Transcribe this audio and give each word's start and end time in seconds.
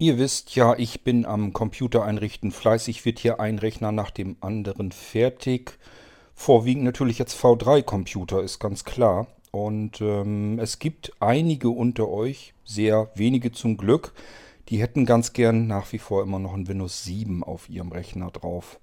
Ihr 0.00 0.16
wisst 0.16 0.56
ja, 0.56 0.74
ich 0.78 1.02
bin 1.04 1.26
am 1.26 1.52
Computer 1.52 2.06
einrichten 2.06 2.52
fleißig, 2.52 3.04
wird 3.04 3.18
hier 3.18 3.38
ein 3.38 3.58
Rechner 3.58 3.92
nach 3.92 4.10
dem 4.10 4.36
anderen 4.40 4.92
fertig. 4.92 5.78
Vorwiegend 6.34 6.84
natürlich 6.84 7.18
jetzt 7.18 7.36
V3-Computer, 7.38 8.42
ist 8.42 8.60
ganz 8.60 8.86
klar. 8.86 9.26
Und 9.50 10.00
ähm, 10.00 10.58
es 10.58 10.78
gibt 10.78 11.12
einige 11.20 11.68
unter 11.68 12.08
euch, 12.08 12.54
sehr 12.64 13.10
wenige 13.14 13.52
zum 13.52 13.76
Glück, 13.76 14.14
die 14.70 14.80
hätten 14.80 15.04
ganz 15.04 15.34
gern 15.34 15.66
nach 15.66 15.92
wie 15.92 15.98
vor 15.98 16.22
immer 16.22 16.38
noch 16.38 16.54
ein 16.54 16.66
Windows 16.66 17.04
7 17.04 17.44
auf 17.44 17.68
ihrem 17.68 17.92
Rechner 17.92 18.30
drauf. 18.30 18.80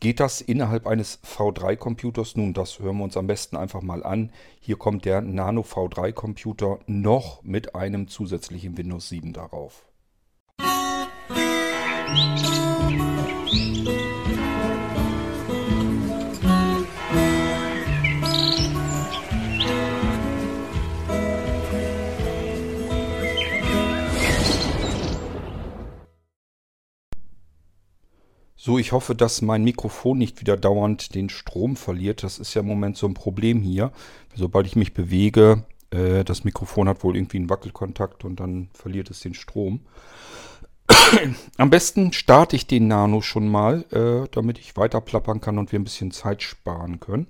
Geht 0.00 0.20
das 0.20 0.42
innerhalb 0.42 0.86
eines 0.86 1.18
V3-Computers? 1.24 2.36
Nun, 2.36 2.52
das 2.52 2.78
hören 2.78 2.98
wir 2.98 3.04
uns 3.04 3.16
am 3.16 3.26
besten 3.26 3.56
einfach 3.56 3.80
mal 3.80 4.04
an. 4.04 4.32
Hier 4.60 4.76
kommt 4.76 5.06
der 5.06 5.22
Nano 5.22 5.62
V3-Computer 5.62 6.80
noch 6.86 7.42
mit 7.42 7.74
einem 7.74 8.06
zusätzlichen 8.08 8.76
Windows 8.76 9.08
7 9.08 9.32
darauf. 9.32 9.87
So, 28.68 28.76
ich 28.76 28.92
hoffe, 28.92 29.14
dass 29.14 29.40
mein 29.40 29.64
Mikrofon 29.64 30.18
nicht 30.18 30.42
wieder 30.42 30.58
dauernd 30.58 31.14
den 31.14 31.30
Strom 31.30 31.74
verliert. 31.74 32.22
Das 32.22 32.38
ist 32.38 32.52
ja 32.52 32.60
im 32.60 32.66
Moment 32.66 32.98
so 32.98 33.06
ein 33.06 33.14
Problem 33.14 33.62
hier. 33.62 33.92
Sobald 34.34 34.66
ich 34.66 34.76
mich 34.76 34.92
bewege, 34.92 35.64
äh, 35.88 36.22
das 36.22 36.44
Mikrofon 36.44 36.86
hat 36.86 37.02
wohl 37.02 37.16
irgendwie 37.16 37.38
einen 37.38 37.48
Wackelkontakt 37.48 38.26
und 38.26 38.40
dann 38.40 38.68
verliert 38.74 39.08
es 39.08 39.20
den 39.20 39.32
Strom. 39.32 39.80
Am 41.56 41.70
besten 41.70 42.12
starte 42.12 42.56
ich 42.56 42.66
den 42.66 42.88
Nano 42.88 43.20
schon 43.20 43.48
mal, 43.48 43.84
äh, 43.90 44.28
damit 44.30 44.58
ich 44.58 44.76
weiter 44.76 45.00
plappern 45.00 45.40
kann 45.40 45.58
und 45.58 45.72
wir 45.72 45.78
ein 45.78 45.84
bisschen 45.84 46.10
Zeit 46.10 46.42
sparen 46.42 47.00
können. 47.00 47.26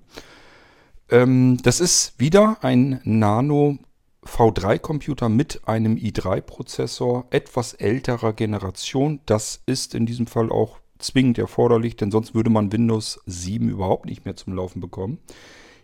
Ähm, 1.10 1.58
das 1.62 1.80
ist 1.80 2.18
wieder 2.18 2.58
ein 2.62 3.00
Nano 3.04 3.78
V3-Computer 4.24 5.28
mit 5.28 5.66
einem 5.66 5.96
i3-Prozessor 5.96 7.26
etwas 7.30 7.74
älterer 7.74 8.32
Generation. 8.32 9.20
Das 9.26 9.62
ist 9.66 9.94
in 9.94 10.06
diesem 10.06 10.26
Fall 10.26 10.50
auch 10.50 10.78
zwingend 10.98 11.38
erforderlich, 11.38 11.96
denn 11.96 12.10
sonst 12.10 12.34
würde 12.34 12.50
man 12.50 12.72
Windows 12.72 13.20
7 13.26 13.68
überhaupt 13.68 14.06
nicht 14.06 14.24
mehr 14.24 14.36
zum 14.36 14.54
Laufen 14.54 14.80
bekommen. 14.80 15.18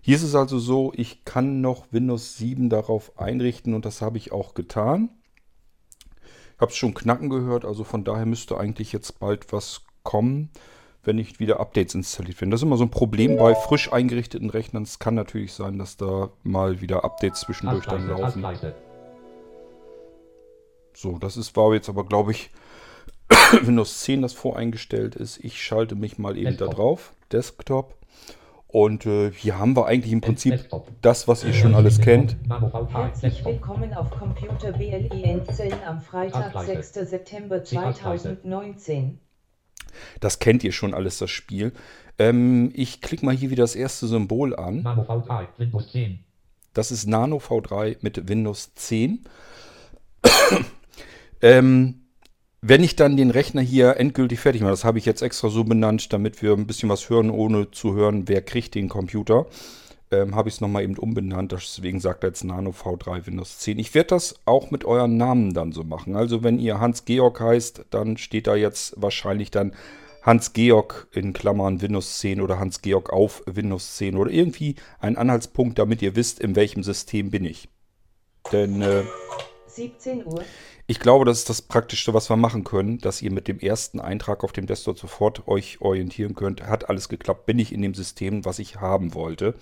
Hier 0.00 0.16
ist 0.16 0.22
es 0.22 0.34
also 0.34 0.58
so, 0.58 0.92
ich 0.94 1.24
kann 1.24 1.62
noch 1.62 1.86
Windows 1.90 2.36
7 2.36 2.68
darauf 2.68 3.18
einrichten 3.18 3.72
und 3.72 3.86
das 3.86 4.02
habe 4.02 4.18
ich 4.18 4.32
auch 4.32 4.52
getan. 4.52 5.08
Ich 6.55 6.60
habe 6.60 6.70
es 6.70 6.77
schon 6.77 6.94
knacken 6.94 7.30
gehört, 7.30 7.64
also 7.64 7.84
von 7.84 8.05
daher 8.05 8.27
müsste 8.27 8.58
eigentlich 8.58 8.92
jetzt 8.92 9.19
bald 9.19 9.52
was 9.52 9.83
kommen, 10.02 10.50
wenn 11.02 11.16
nicht 11.16 11.41
wieder 11.41 11.61
Updates 11.61 11.94
installiert 11.94 12.41
werden. 12.41 12.50
Das 12.50 12.61
ist 12.61 12.64
immer 12.64 12.77
so 12.77 12.84
ein 12.84 12.91
Problem 12.91 13.36
bei 13.36 13.55
frisch 13.55 13.92
eingerichteten 13.92 14.50
Rechnern. 14.50 14.84
Es 14.84 14.98
kann 14.98 15.14
natürlich 15.14 15.52
sein, 15.52 15.78
dass 15.78 15.96
da 15.96 16.30
mal 16.42 16.80
wieder 16.80 17.05
Updates 17.05 17.41
zwischendurch 17.41 17.86
dann 17.86 18.08
laufen. 18.08 18.44
So, 20.94 21.19
das 21.19 21.36
ist, 21.36 21.56
war 21.56 21.74
jetzt 21.74 21.88
aber, 21.88 22.05
glaube 22.05 22.30
ich, 22.30 22.50
Windows 23.62 24.00
10, 24.00 24.22
das 24.22 24.33
voreingestellt 24.33 25.16
ist. 25.16 25.39
Ich 25.42 25.62
schalte 25.62 25.96
mich 25.96 26.18
mal 26.18 26.36
eben 26.36 26.50
Desktop. 26.50 26.70
da 26.70 26.77
drauf. 26.77 27.12
Desktop. 27.33 27.94
Und 28.75 29.06
äh, 29.06 29.30
hier 29.30 29.56
haben 29.56 29.77
wir 29.77 29.86
eigentlich 29.86 30.12
im 30.12 30.20
Prinzip 30.20 30.69
das, 31.00 31.28
was 31.28 31.44
ihr 31.44 31.53
schon 31.53 31.77
alles 31.77 32.00
kennt. 32.00 32.36
Herzlich 32.89 33.44
willkommen 33.44 33.94
auf 33.94 34.11
Computer 34.11 34.72
BLE 34.72 35.44
Zellen 35.53 35.78
am 35.86 36.00
Freitag, 36.00 36.61
6. 36.61 36.92
September 37.08 37.62
2019. 37.62 39.20
Das 40.19 40.41
kennt 40.41 40.64
ihr 40.64 40.72
schon 40.72 40.92
alles, 40.92 41.19
das 41.19 41.30
Spiel. 41.30 41.72
Ähm, 42.19 42.72
ich 42.75 43.00
klicke 43.00 43.25
mal 43.25 43.36
hier 43.36 43.50
wieder 43.50 43.62
das 43.62 43.77
erste 43.77 44.08
Symbol 44.08 44.56
an. 44.56 44.83
Nano 44.83 45.02
V3, 45.02 45.46
Windows 45.57 45.92
10. 45.92 46.18
Das 46.73 46.90
ist 46.90 47.07
Nano 47.07 47.36
V3 47.36 47.98
mit 48.01 48.29
Windows 48.29 48.74
10. 48.74 49.24
ähm, 51.42 52.03
wenn 52.67 52.83
ich 52.83 52.97
dann 52.97 53.19
den 53.19 53.30
Rechner 53.30 53.61
hier 53.61 53.98
endgültig 53.98 54.41
fertig 54.41 54.63
mache, 54.63 54.70
das 54.70 54.85
habe 54.85 54.97
ich 54.97 55.05
jetzt 55.05 55.20
extra 55.20 55.51
so 55.51 55.64
benannt, 55.64 56.14
damit 56.14 56.41
wir 56.41 56.55
ein 56.55 56.67
bisschen 56.67 56.89
was 56.89 57.11
hören, 57.11 57.29
ohne 57.29 57.70
zu 57.70 57.95
hören, 57.95 58.27
wer 58.27 58.41
kriegt 58.41 58.75
den 58.75 58.89
Computer, 58.89 59.45
ähm, 60.11 60.35
habe 60.35 60.48
ich 60.48 60.55
es 60.55 60.61
nochmal 60.63 60.83
eben 60.83 60.97
umbenannt. 60.97 61.52
Deswegen 61.52 62.01
sagt 62.01 62.25
er 62.25 62.29
jetzt 62.29 62.42
Nano 62.42 62.70
V3 62.70 63.27
Windows 63.27 63.58
10. 63.58 63.79
Ich 63.79 63.95
werde 63.95 64.08
das 64.08 64.36
auch 64.47 64.70
mit 64.70 64.86
euren 64.86 65.19
Namen 65.19 65.52
dann 65.52 65.73
so 65.73 65.85
machen. 65.85 66.17
Also 66.17 66.42
wenn 66.42 66.58
ihr 66.58 66.80
Hans-Georg 66.80 67.39
heißt, 67.39 67.85
dann 67.91 68.17
steht 68.17 68.47
da 68.47 68.57
jetzt 68.57 68.95
wahrscheinlich 68.96 69.51
dann 69.51 69.75
Hans-Georg 70.23 71.08
in 71.13 71.35
Klammern 71.35 71.83
Windows 71.83 72.19
10 72.20 72.41
oder 72.41 72.58
Hans-Georg 72.58 73.13
auf 73.13 73.42
Windows 73.45 73.96
10 73.96 74.17
oder 74.17 74.31
irgendwie 74.31 74.77
ein 75.01 75.19
Anhaltspunkt, 75.19 75.79
damit 75.79 76.01
ihr 76.01 76.17
wisst, 76.17 76.41
in 76.41 76.57
welchem 76.57 76.83
System 76.83 77.31
bin 77.31 77.45
ich. 77.45 77.69
Denn... 78.52 78.81
Äh, 78.81 79.02
17 79.67 80.25
Uhr. 80.25 80.45
Ich 80.86 81.00
glaube, 81.00 81.24
das 81.24 81.39
ist 81.39 81.48
das 81.48 81.62
Praktischste, 81.62 82.12
was 82.12 82.28
wir 82.28 82.36
machen 82.36 82.62
können, 82.62 82.98
dass 82.98 83.22
ihr 83.22 83.33
mit 83.33 83.48
dem 83.48 83.58
ersten 83.58 84.00
Eintrag 84.00 84.45
auf 84.45 84.52
dem 84.52 84.67
Desktop 84.67 84.98
sofort 84.98 85.48
euch 85.48 85.80
orientieren 85.80 86.34
könnt. 86.34 86.62
Hat 86.62 86.90
alles 86.90 87.08
geklappt? 87.08 87.46
Bin 87.46 87.58
ich 87.58 87.72
in 87.72 87.80
dem 87.80 87.95
System, 87.95 88.45
was 88.45 88.58
ich 88.58 88.80
haben 88.80 89.14
wollte? 89.14 89.55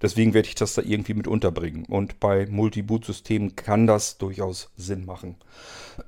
Deswegen 0.00 0.32
werde 0.32 0.46
ich 0.46 0.54
das 0.54 0.74
da 0.74 0.82
irgendwie 0.82 1.14
mit 1.14 1.26
unterbringen. 1.26 1.86
Und 1.86 2.20
bei 2.20 2.46
Multi-Boot-Systemen 2.46 3.56
kann 3.56 3.88
das 3.88 4.18
durchaus 4.18 4.70
Sinn 4.76 5.04
machen. 5.06 5.36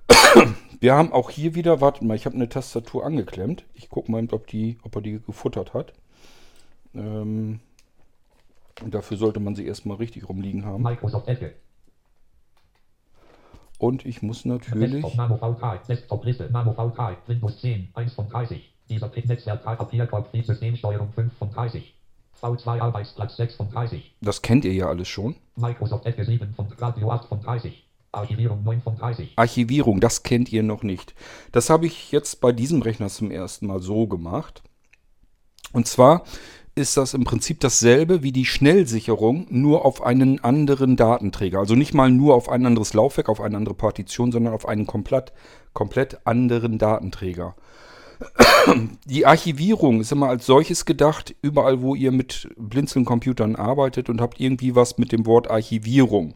Wir 0.81 0.95
haben 0.95 1.13
auch 1.13 1.31
hier 1.31 1.57
wieder, 1.57 1.81
wartet 1.81 2.03
mal, 2.03 2.15
ich 2.15 2.27
habe 2.27 2.37
eine 2.37 2.49
Tastatur 2.49 3.05
angeklemmt. 3.05 3.65
Ich 3.75 3.89
gucke 3.89 4.13
mal, 4.13 4.29
ob, 4.31 4.47
die, 4.47 4.79
ob 4.83 4.95
er 4.95 5.01
die 5.01 5.21
gefuttert 5.27 5.73
hat. 5.73 5.95
Ähm, 6.95 7.61
dafür 8.85 9.17
sollte 9.17 9.41
man 9.41 9.55
sie 9.55 9.67
erstmal 9.67 9.97
richtig 9.97 10.29
rumliegen 10.29 10.67
haben. 10.67 10.83
Microsoft 10.83 11.27
Edge. 11.29 11.55
Und 13.79 14.07
ich 14.07 14.23
muss 14.23 14.45
natürlich. 14.45 14.93
Desktop 14.93 15.17
Nano 15.17 15.35
V3, 15.37 15.87
Desktop 15.87 16.25
Liste, 16.25 16.49
Nano 16.51 16.73
V3, 16.73 17.17
Windows 17.27 17.61
10, 17.61 17.89
1 17.95 18.13
von 18.15 18.29
30. 18.29 18.73
Dieser 18.89 19.11
Netzwerk 19.15 19.65
Papierkorb, 19.65 20.31
Systemsteuerung 20.33 21.13
5 21.13 21.33
von 21.35 21.51
30. 21.51 21.95
V2 22.41 22.81
Arbeitsplatz 22.81 23.37
6 23.37 23.55
von 23.57 23.71
30. 23.71 24.15
Das 24.21 24.43
kennt 24.43 24.65
ihr 24.65 24.73
ja 24.73 24.89
alles 24.89 25.09
schon. 25.09 25.37
Microsoft 25.57 26.07
Edge 26.07 26.25
7 26.25 26.55
von 26.55 26.67
Radio 26.79 27.11
8 27.11 27.29
von 27.29 27.41
30. 27.41 27.85
Archivierung 28.13 28.63
9 28.65 28.81
von 28.81 28.97
30. 28.97 29.33
Archivierung, 29.37 30.01
das 30.01 30.23
kennt 30.23 30.51
ihr 30.53 30.63
noch 30.63 30.83
nicht. 30.83 31.15
Das 31.53 31.71
habe 31.71 31.87
ich 31.87 32.13
jetzt 32.13 32.41
bei 32.41 32.53
diesem 32.53 32.83
Rechner 32.83 33.09
zum 33.09 33.31
ersten 33.31 33.67
Mal 33.67 33.81
so 33.81 34.07
gemacht. 34.07 34.63
Und 35.73 35.87
zwar 35.87 36.25
ist 36.77 36.99
das 36.99 37.15
im 37.15 37.25
Prinzip 37.25 37.59
dasselbe 37.61 38.23
wie 38.23 38.33
die 38.33 38.45
Schnellsicherung, 38.45 39.47
nur 39.49 39.87
auf 39.87 40.03
einen 40.03 40.45
anderen 40.45 40.97
Datenträger. 40.97 41.59
Also 41.59 41.75
nicht 41.75 41.95
mal 41.95 42.11
nur 42.11 42.35
auf 42.35 42.51
ein 42.51 42.67
anderes 42.67 42.93
Laufwerk, 42.93 43.31
auf 43.31 43.41
eine 43.41 43.57
andere 43.57 43.75
Partition, 43.75 44.31
sondern 44.31 44.53
auf 44.53 44.69
einen 44.69 44.87
komplett, 44.87 45.33
komplett 45.73 46.27
anderen 46.27 46.77
Datenträger. 46.77 47.57
Die 49.07 49.25
Archivierung 49.25 50.01
ist 50.01 50.13
immer 50.13 50.29
als 50.29 50.45
solches 50.45 50.85
gedacht, 50.85 51.35
überall 51.41 51.81
wo 51.81 51.95
ihr 51.95 52.13
mit 52.13 52.49
Blinzeln-Computern 52.59 53.57
arbeitet 53.57 54.11
und 54.11 54.21
habt 54.21 54.39
irgendwie 54.39 54.75
was 54.75 54.99
mit 54.99 55.13
dem 55.13 55.25
Wort 55.25 55.51
Archivierung. 55.51 56.35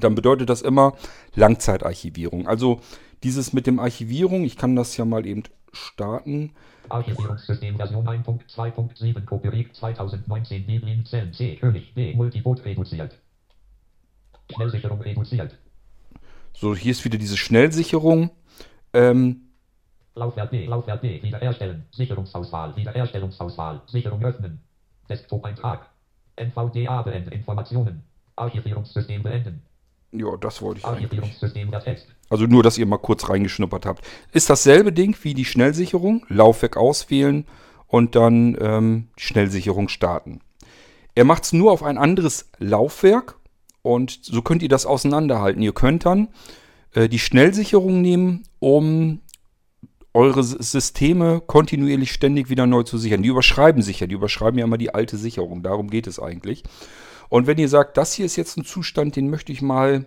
Dann 0.00 0.16
bedeutet 0.16 0.50
das 0.50 0.62
immer 0.62 0.94
Langzeitarchivierung. 1.34 2.48
Also 2.48 2.80
dieses 3.22 3.52
mit 3.52 3.66
dem 3.66 3.78
Archivierung, 3.78 4.44
ich 4.44 4.56
kann 4.56 4.76
das 4.76 4.96
ja 4.96 5.04
mal 5.04 5.24
eben 5.24 5.44
starten. 5.76 6.52
Archivierungssystem 6.88 7.76
Version 7.76 8.06
1.2.7 8.06 9.24
Copyright 9.24 9.74
2019 9.74 10.66
Debian 10.66 11.04
Zellen 11.04 11.32
C 11.32 11.56
König 11.56 11.94
B 11.94 12.14
Multiboot 12.14 12.64
reduziert. 12.64 13.16
Schnellsicherung 14.54 15.00
reduziert. 15.00 15.58
So, 16.52 16.74
hier 16.74 16.92
ist 16.92 17.04
wieder 17.04 17.18
diese 17.18 17.36
Schnellsicherung. 17.36 18.30
Ähm, 18.92 19.42
Laufwerk 20.14 20.50
B, 20.50 20.64
Laufwerk 20.64 21.02
B, 21.02 21.22
wiederherstellen. 21.22 21.84
Sicherungsauswahl, 21.90 22.74
Wiederherstellungsauswahl, 22.74 23.82
Sicherung 23.86 24.24
öffnen. 24.24 24.60
Desktop-Eintrag. 25.10 25.86
NVDA 26.36 27.02
beenden 27.02 27.32
Informationen. 27.32 28.02
Archivierungssystem 28.36 29.22
beenden. 29.22 29.62
Ja, 30.12 30.36
das 30.36 30.62
wollte 30.62 30.80
ich 30.80 30.86
eigentlich. 30.86 31.20
Also 32.28 32.46
nur, 32.46 32.62
dass 32.62 32.78
ihr 32.78 32.86
mal 32.86 32.98
kurz 32.98 33.28
reingeschnuppert 33.28 33.86
habt. 33.86 34.04
Ist 34.32 34.50
dasselbe 34.50 34.92
Ding 34.92 35.16
wie 35.22 35.34
die 35.34 35.44
Schnellsicherung. 35.44 36.24
Laufwerk 36.28 36.76
auswählen 36.76 37.46
und 37.86 38.14
dann 38.16 38.56
ähm, 38.60 39.08
Schnellsicherung 39.16 39.88
starten. 39.88 40.40
Er 41.14 41.24
macht 41.24 41.44
es 41.44 41.52
nur 41.52 41.72
auf 41.72 41.82
ein 41.82 41.98
anderes 41.98 42.50
Laufwerk 42.58 43.38
und 43.82 44.18
so 44.22 44.42
könnt 44.42 44.62
ihr 44.62 44.68
das 44.68 44.86
auseinanderhalten. 44.86 45.62
Ihr 45.62 45.72
könnt 45.72 46.04
dann 46.04 46.28
äh, 46.92 47.08
die 47.08 47.18
Schnellsicherung 47.18 48.02
nehmen, 48.02 48.42
um 48.58 49.20
eure 50.12 50.42
Systeme 50.42 51.42
kontinuierlich 51.46 52.10
ständig 52.10 52.48
wieder 52.48 52.66
neu 52.66 52.82
zu 52.82 52.98
sichern. 52.98 53.22
Die 53.22 53.28
überschreiben 53.28 53.82
sich 53.82 54.00
ja, 54.00 54.06
die 54.06 54.14
überschreiben 54.14 54.58
ja 54.58 54.64
immer 54.64 54.78
die 54.78 54.94
alte 54.94 55.18
Sicherung. 55.18 55.62
Darum 55.62 55.90
geht 55.90 56.06
es 56.06 56.18
eigentlich. 56.18 56.64
Und 57.28 57.46
wenn 57.46 57.58
ihr 57.58 57.68
sagt, 57.68 57.96
das 57.96 58.12
hier 58.12 58.26
ist 58.26 58.36
jetzt 58.36 58.56
ein 58.56 58.64
Zustand, 58.64 59.16
den 59.16 59.30
möchte 59.30 59.52
ich 59.52 59.62
mal 59.62 60.06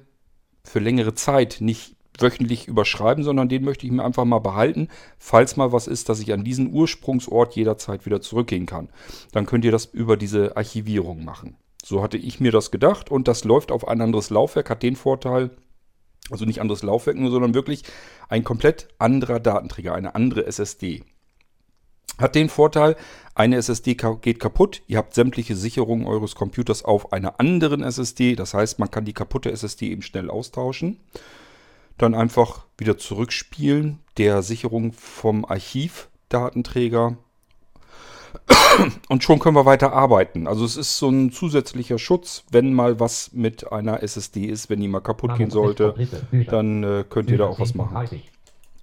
für 0.64 0.80
längere 0.80 1.14
Zeit 1.14 1.58
nicht 1.60 1.96
wöchentlich 2.22 2.68
überschreiben, 2.68 3.24
sondern 3.24 3.50
den 3.50 3.64
möchte 3.64 3.86
ich 3.86 3.92
mir 3.92 4.04
einfach 4.04 4.26
mal 4.26 4.40
behalten, 4.40 4.90
falls 5.18 5.58
mal 5.58 5.72
was 5.72 5.88
ist, 5.88 6.10
dass 6.10 6.20
ich 6.20 6.34
an 6.34 6.44
diesen 6.44 6.72
Ursprungsort 6.74 7.56
jederzeit 7.56 8.06
wieder 8.06 8.22
zurückgehen 8.22 8.66
kann. 8.66 8.90
Dann 9.32 9.46
könnt 9.46 9.66
ihr 9.66 9.72
das 9.72 9.86
über 9.86 10.18
diese 10.18 10.58
Archivierung 10.58 11.24
machen. 11.24 11.56
So 11.84 12.04
hatte 12.04 12.18
ich 12.18 12.40
mir 12.40 12.52
das 12.52 12.72
gedacht 12.72 13.10
und 13.10 13.28
das 13.28 13.46
läuft 13.46 13.72
auf 13.72 13.88
ein 13.88 14.02
anderes 14.02 14.30
Laufwerk, 14.30 14.70
hat 14.70 14.84
den 14.84 14.96
Vorteil, 14.96 15.52
also 16.30 16.46
nicht 16.46 16.62
anderes 16.62 16.84
Laufwerk 16.84 17.18
nur, 17.18 17.32
sondern 17.32 17.54
wirklich 17.54 17.84
ein 18.28 18.44
komplett 18.44 18.90
anderer 19.00 19.40
Datenträger, 19.40 19.96
eine 19.96 20.14
andere 20.14 20.46
SSD. 20.46 21.04
Hat 22.20 22.36
den 22.36 22.50
Vorteil, 22.50 22.96
eine 23.34 23.56
SSD 23.56 23.96
geht 23.96 24.40
kaputt, 24.40 24.82
ihr 24.88 24.98
habt 24.98 25.14
sämtliche 25.14 25.56
Sicherungen 25.56 26.06
eures 26.06 26.36
Computers 26.36 26.84
auf 26.84 27.14
einer 27.14 27.40
anderen 27.40 27.82
SSD, 27.82 28.36
das 28.36 28.54
heißt, 28.54 28.80
man 28.80 28.92
kann 28.92 29.06
die 29.06 29.14
kaputte 29.14 29.52
SSD 29.52 29.92
eben 29.92 30.02
schnell 30.02 30.30
austauschen. 30.30 31.00
Dann 31.98 32.16
einfach 32.16 32.66
wieder 32.78 32.98
zurückspielen, 32.98 34.00
der 34.18 34.42
Sicherung 34.42 34.92
vom 34.94 35.46
Archivdatenträger. 35.46 37.18
Und 39.10 39.24
schon 39.24 39.40
können 39.40 39.56
wir 39.56 39.66
weiter 39.66 39.94
arbeiten. 39.94 40.48
Also 40.48 40.66
es 40.66 40.78
ist 40.78 40.98
so 40.98 41.10
ein 41.10 41.32
zusätzlicher 41.32 41.98
Schutz, 41.98 42.44
wenn 42.52 42.74
mal 42.74 43.00
was 43.00 43.32
mit 43.34 43.72
einer 43.72 44.04
SSD 44.04 44.46
ist, 44.46 44.70
wenn 44.70 44.82
die 44.82 44.88
mal 44.88 45.00
kaputt 45.00 45.36
gehen 45.38 45.50
sollte, 45.50 45.96
dann 46.50 46.84
äh, 46.84 47.06
könnt 47.10 47.32
ihr 47.32 47.38
da 47.38 47.46
auch 47.46 47.60
was 47.60 47.74
machen. 47.74 48.22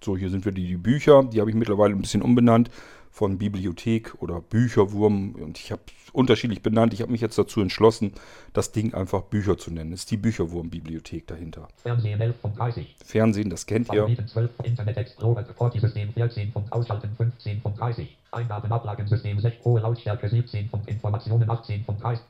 So, 0.03 0.17
hier 0.17 0.31
sind 0.31 0.44
wir 0.44 0.53
die, 0.53 0.67
die 0.67 0.77
Bücher, 0.77 1.25
die 1.25 1.41
habe 1.41 1.50
ich 1.50 1.56
mittlerweile 1.56 1.94
ein 1.94 2.00
bisschen 2.00 2.23
umbenannt 2.23 2.71
von 3.16 3.38
Bibliothek 3.38 4.12
oder 4.20 4.42
Bücherwurm 4.42 5.36
und 5.36 5.58
ich 5.58 5.72
habe 5.72 5.80
unterschiedlich 6.12 6.60
benannt. 6.60 6.92
Ich 6.92 7.00
habe 7.00 7.10
mich 7.10 7.22
jetzt 7.22 7.38
dazu 7.38 7.62
entschlossen, 7.62 8.12
das 8.52 8.72
Ding 8.72 8.92
einfach 8.92 9.22
Bücher 9.22 9.56
zu 9.56 9.70
nennen. 9.70 9.92
Das 9.92 10.00
ist 10.00 10.10
die 10.10 10.18
Bücherwurm-Bibliothek 10.18 11.26
dahinter. 11.26 11.66
Fernsehen 11.78 12.20
11 12.20 12.36
von 12.42 12.54
30. 12.54 12.94
Fernsehen, 13.02 13.48
das 13.48 13.64
kennt 13.64 13.90
ihr. 13.90 14.06
12, 14.06 14.50
Internet 14.64 14.98
Explorer, 14.98 15.46
System 15.80 16.12
14 16.12 16.52
von 16.52 16.70
Ausschalten 16.70 17.08
15 17.16 17.62
von 17.62 17.74
30. 17.74 18.18
Eingaben 18.32 18.70
Ablagensystem 18.70 19.40
6 19.40 19.64
hohe 19.64 19.80
Lautstärke 19.80 20.28
17 20.28 20.68
von 20.68 20.84
Informationen 20.84 21.48
18 21.48 21.84
von 21.86 21.98
30. 21.98 22.22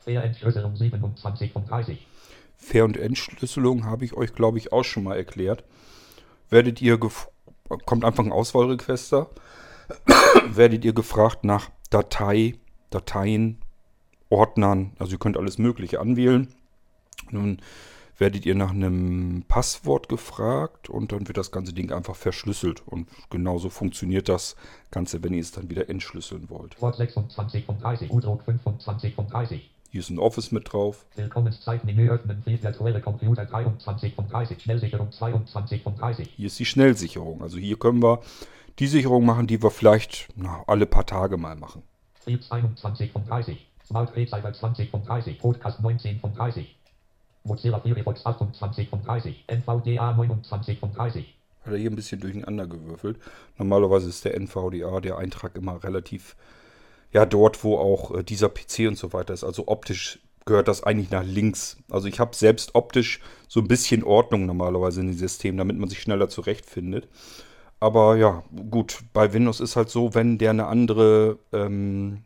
Fernentschlüsselung 0.00 0.74
27 0.74 1.52
von 1.52 1.64
30. 1.68 2.04
Fair- 2.56 2.84
und 2.84 2.96
Entschlüsselung 2.96 3.84
habe 3.84 4.04
ich 4.04 4.14
euch, 4.14 4.34
glaube 4.34 4.58
ich, 4.58 4.72
auch 4.72 4.82
schon 4.82 5.04
mal 5.04 5.16
erklärt. 5.16 5.62
Werdet 6.50 6.82
ihr, 6.82 6.98
kommt 6.98 8.04
einfach 8.04 8.24
ein 8.24 8.32
Auswahlrequester 8.32 9.30
werdet 10.48 10.84
ihr 10.84 10.92
gefragt 10.92 11.44
nach 11.44 11.70
Datei, 11.90 12.54
Dateien, 12.90 13.58
Ordnern. 14.28 14.92
Also 14.98 15.12
ihr 15.12 15.18
könnt 15.18 15.36
alles 15.36 15.58
Mögliche 15.58 16.00
anwählen. 16.00 16.48
Nun 17.30 17.60
werdet 18.18 18.46
ihr 18.46 18.54
nach 18.54 18.70
einem 18.70 19.44
Passwort 19.46 20.08
gefragt 20.08 20.88
und 20.88 21.12
dann 21.12 21.28
wird 21.28 21.36
das 21.36 21.50
ganze 21.50 21.72
Ding 21.72 21.92
einfach 21.92 22.16
verschlüsselt. 22.16 22.82
Und 22.86 23.08
genauso 23.30 23.68
funktioniert 23.68 24.28
das 24.28 24.56
Ganze, 24.90 25.22
wenn 25.22 25.34
ihr 25.34 25.40
es 25.40 25.52
dann 25.52 25.68
wieder 25.68 25.88
entschlüsseln 25.88 26.48
wollt. 26.48 26.80
Wort 26.80 26.96
26 26.96 27.64
von 27.64 27.78
30, 27.78 28.10
U-Druck 28.10 28.42
25 28.44 29.14
von 29.14 29.28
30. 29.28 29.70
Hier 29.90 30.00
ist 30.00 30.10
ein 30.10 30.18
Office 30.18 30.52
mit 30.52 30.72
drauf. 30.72 31.06
Willkommenszeitmenü 31.14 32.10
öffnen, 32.10 32.42
virtuelle 32.44 33.00
Computer 33.00 33.44
23 33.44 34.14
von 34.14 34.28
30, 34.28 34.62
Schnellsicherung 34.62 35.12
22 35.12 35.82
von 35.82 35.96
30. 35.96 36.28
Hier 36.36 36.46
ist 36.46 36.58
die 36.58 36.64
Schnellsicherung. 36.64 37.42
Also 37.42 37.58
hier 37.58 37.78
können 37.78 38.02
wir 38.02 38.20
die 38.78 38.86
Sicherung 38.86 39.24
machen, 39.24 39.46
die 39.46 39.62
wir 39.62 39.70
vielleicht 39.70 40.28
na, 40.36 40.62
alle 40.66 40.86
paar 40.86 41.06
Tage 41.06 41.36
mal 41.36 41.56
machen. 41.56 41.82
21 42.26 43.12
von 43.12 43.24
30. 43.26 43.66
Smart 43.86 44.14
Recycle 44.16 44.52
20 44.52 44.90
von 44.90 45.04
30. 45.04 45.38
Podcast 45.38 45.80
19 45.80 46.20
von 46.20 46.34
30. 46.34 46.76
Mozilla 47.44 47.80
Firefox 47.80 48.26
28 48.26 48.88
von 48.88 49.02
30. 49.02 49.44
NVDA 49.46 50.12
29 50.12 50.80
von 50.80 50.92
30. 50.92 51.34
Hat 51.64 51.72
er 51.72 51.78
hier 51.78 51.90
ein 51.90 51.96
bisschen 51.96 52.20
durcheinander 52.20 52.66
gewürfelt. 52.66 53.18
Normalerweise 53.58 54.08
ist 54.08 54.24
der 54.24 54.34
NVDA, 54.34 55.00
der 55.00 55.18
Eintrag 55.18 55.56
immer 55.56 55.82
relativ, 55.82 56.36
ja, 57.12 57.24
dort, 57.24 57.62
wo 57.64 57.78
auch 57.78 58.14
äh, 58.16 58.24
dieser 58.24 58.48
PC 58.48 58.88
und 58.88 58.98
so 58.98 59.12
weiter 59.12 59.32
ist. 59.32 59.44
Also 59.44 59.68
optisch 59.68 60.18
gehört 60.44 60.68
das 60.68 60.82
eigentlich 60.82 61.10
nach 61.10 61.24
links. 61.24 61.76
Also 61.90 62.08
ich 62.08 62.20
habe 62.20 62.34
selbst 62.34 62.74
optisch 62.74 63.20
so 63.48 63.60
ein 63.60 63.68
bisschen 63.68 64.04
Ordnung 64.04 64.46
normalerweise 64.46 65.00
in 65.00 65.08
dem 65.08 65.16
System, 65.16 65.56
damit 65.56 65.78
man 65.78 65.88
sich 65.88 66.00
schneller 66.00 66.28
zurechtfindet. 66.28 67.08
Aber 67.80 68.16
ja, 68.16 68.42
gut, 68.70 69.00
bei 69.12 69.32
Windows 69.32 69.60
ist 69.60 69.76
halt 69.76 69.90
so, 69.90 70.14
wenn 70.14 70.38
der 70.38 70.50
eine 70.50 70.66
andere 70.66 71.38
ähm, 71.52 72.22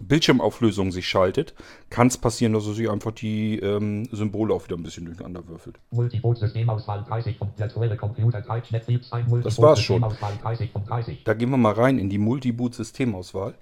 Bildschirmauflösung 0.00 0.90
sich 0.92 1.08
schaltet, 1.08 1.54
kann 1.90 2.06
es 2.06 2.18
passieren, 2.18 2.52
dass 2.52 2.66
er 2.66 2.74
sich 2.74 2.90
einfach 2.90 3.12
die 3.12 3.58
ähm, 3.58 4.08
Symbole 4.10 4.54
auch 4.54 4.64
wieder 4.64 4.76
ein 4.76 4.82
bisschen 4.82 5.06
durcheinander 5.06 5.46
würfelt. 5.48 5.78
Multiboot-Systemauswahl 5.90 7.04
30 7.04 7.38
von 7.38 7.48
virtuelle 7.56 7.96
Computer 7.96 8.40
Das 9.42 9.60
war's 9.60 9.80
schon. 9.80 10.04
Da 11.24 11.34
gehen 11.34 11.50
wir 11.50 11.56
mal 11.56 11.72
rein 11.72 11.98
in 11.98 12.08
die 12.08 12.18
Multiboot-Systemauswahl. 12.18 13.54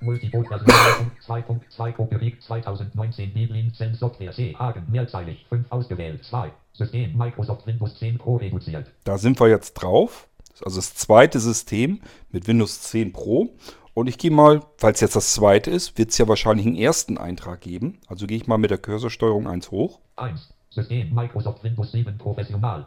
Multiboot-Version 0.00 1.10
2.2 1.26 1.92
Copyright 1.92 2.42
2019 2.42 3.32
Biblin 3.34 3.72
Software 3.94 4.32
C 4.32 4.54
Hagen 4.58 4.86
mehrzeilig 4.90 5.46
5 5.48 5.70
ausgewählt 5.70 6.24
2 6.24 6.50
System 6.72 7.16
Microsoft 7.16 7.66
Windows 7.66 7.98
10 7.98 8.18
Pro 8.18 8.36
reduziert. 8.36 8.86
Da 9.04 9.18
sind 9.18 9.40
wir 9.40 9.48
jetzt 9.48 9.74
drauf. 9.74 10.28
Also 10.64 10.76
das 10.76 10.94
zweite 10.94 11.40
System 11.40 12.00
mit 12.30 12.46
Windows 12.46 12.82
10 12.82 13.12
Pro. 13.12 13.50
Und 13.94 14.06
ich 14.06 14.18
gehe 14.18 14.30
mal, 14.30 14.62
falls 14.76 15.00
jetzt 15.00 15.16
das 15.16 15.34
zweite 15.34 15.70
ist, 15.70 15.98
wird 15.98 16.10
es 16.10 16.18
ja 16.18 16.28
wahrscheinlich 16.28 16.66
einen 16.66 16.76
ersten 16.76 17.18
Eintrag 17.18 17.60
geben. 17.60 17.98
Also 18.06 18.26
gehe 18.26 18.36
ich 18.36 18.46
mal 18.46 18.58
mit 18.58 18.70
der 18.70 18.78
Cursorsteuerung 18.78 19.48
1 19.48 19.70
hoch. 19.72 19.98
1. 20.16 20.54
System 20.70 21.12
Microsoft 21.12 21.64
Windows 21.64 21.90
7 21.90 22.16
Professional. 22.16 22.86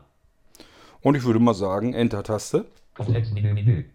Und 1.01 1.15
ich 1.15 1.23
würde 1.23 1.39
mal 1.39 1.53
sagen, 1.53 1.93
Enter-Taste. 1.93 2.65
Kontextmenü, 2.93 3.53
Menü. 3.53 3.85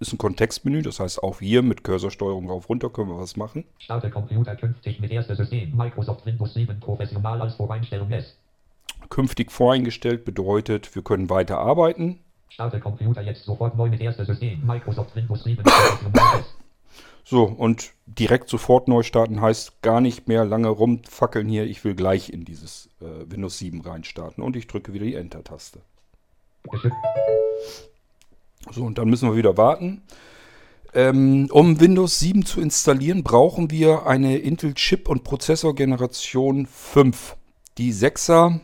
Ist 0.00 0.12
ein 0.12 0.18
Kontextmenü, 0.18 0.82
das 0.82 1.00
heißt 1.00 1.22
auch 1.22 1.40
hier 1.40 1.62
mit 1.62 1.82
Cursorsteuerung 1.82 2.48
rauf 2.48 2.68
runter 2.68 2.88
können 2.88 3.08
wir 3.08 3.18
was 3.18 3.36
machen. 3.36 3.64
Starte 3.78 4.10
Computer 4.10 4.54
künftig 4.54 5.00
mit 5.00 5.10
erstes 5.10 5.38
System 5.38 5.76
Microsoft 5.76 6.24
Windows 6.24 6.54
7 6.54 6.78
Professional 6.78 7.42
als 7.42 7.56
Voreinstellung 7.56 8.10
S. 8.12 8.36
Künftig 9.08 9.50
voreingestellt 9.50 10.24
bedeutet, 10.24 10.94
wir 10.94 11.02
können 11.02 11.30
weiter 11.30 11.58
arbeiten. 11.58 12.20
Starte 12.48 12.78
Computer 12.78 13.22
jetzt 13.22 13.44
sofort 13.44 13.76
neu 13.76 13.88
mit 13.88 14.00
erstes 14.00 14.28
System 14.28 14.64
Microsoft 14.64 15.16
Windows 15.16 15.42
7 15.42 15.62
Professional 15.64 16.40
S. 16.40 16.54
So, 17.24 17.42
und 17.42 17.92
direkt 18.06 18.48
sofort 18.48 18.88
neu 18.88 19.02
starten 19.02 19.42
heißt 19.42 19.82
gar 19.82 20.00
nicht 20.00 20.28
mehr 20.28 20.46
lange 20.46 20.68
rumfackeln 20.68 21.46
hier. 21.46 21.66
Ich 21.66 21.84
will 21.84 21.94
gleich 21.94 22.32
in 22.32 22.46
dieses 22.46 22.88
äh, 23.02 23.30
Windows 23.30 23.58
7 23.58 23.82
reinstarten. 23.82 24.42
Und 24.42 24.56
ich 24.56 24.66
drücke 24.66 24.94
wieder 24.94 25.04
die 25.04 25.14
Enter-Taste. 25.14 25.80
So, 28.72 28.84
und 28.84 28.98
dann 28.98 29.08
müssen 29.08 29.28
wir 29.28 29.36
wieder 29.36 29.56
warten. 29.56 30.02
Ähm, 30.94 31.48
um 31.52 31.80
Windows 31.80 32.18
7 32.18 32.46
zu 32.46 32.60
installieren, 32.60 33.22
brauchen 33.22 33.70
wir 33.70 34.06
eine 34.06 34.38
Intel 34.38 34.74
Chip 34.74 35.08
und 35.08 35.24
Prozessor 35.24 35.74
Generation 35.74 36.66
5. 36.66 37.36
Die 37.76 37.92
6er 37.92 38.60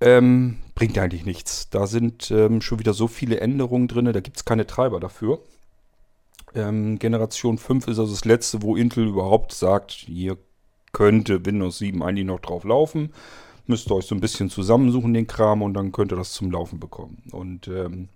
ähm, 0.00 0.58
bringt 0.74 0.98
eigentlich 0.98 1.24
nichts. 1.24 1.70
Da 1.70 1.86
sind 1.86 2.30
ähm, 2.30 2.60
schon 2.60 2.78
wieder 2.78 2.92
so 2.92 3.08
viele 3.08 3.40
Änderungen 3.40 3.88
drin, 3.88 4.04
da 4.04 4.20
gibt 4.20 4.36
es 4.36 4.44
keine 4.44 4.66
Treiber 4.66 5.00
dafür. 5.00 5.40
Ähm, 6.54 6.98
Generation 6.98 7.58
5 7.58 7.88
ist 7.88 7.98
also 7.98 8.12
das 8.12 8.24
letzte, 8.24 8.62
wo 8.62 8.76
Intel 8.76 9.08
überhaupt 9.08 9.52
sagt, 9.52 9.92
hier 9.92 10.36
könnte 10.92 11.44
Windows 11.44 11.78
7 11.78 12.02
eigentlich 12.02 12.26
noch 12.26 12.40
drauf 12.40 12.64
laufen. 12.64 13.12
Müsst 13.66 13.90
ihr 13.90 13.94
euch 13.94 14.06
so 14.06 14.14
ein 14.14 14.20
bisschen 14.20 14.50
zusammensuchen, 14.50 15.14
den 15.14 15.26
Kram, 15.26 15.62
und 15.62 15.74
dann 15.74 15.90
könnt 15.90 16.12
ihr 16.12 16.16
das 16.16 16.32
zum 16.32 16.50
Laufen 16.50 16.78
bekommen. 16.78 17.22
Und 17.32 17.66
ähm, 17.68 18.08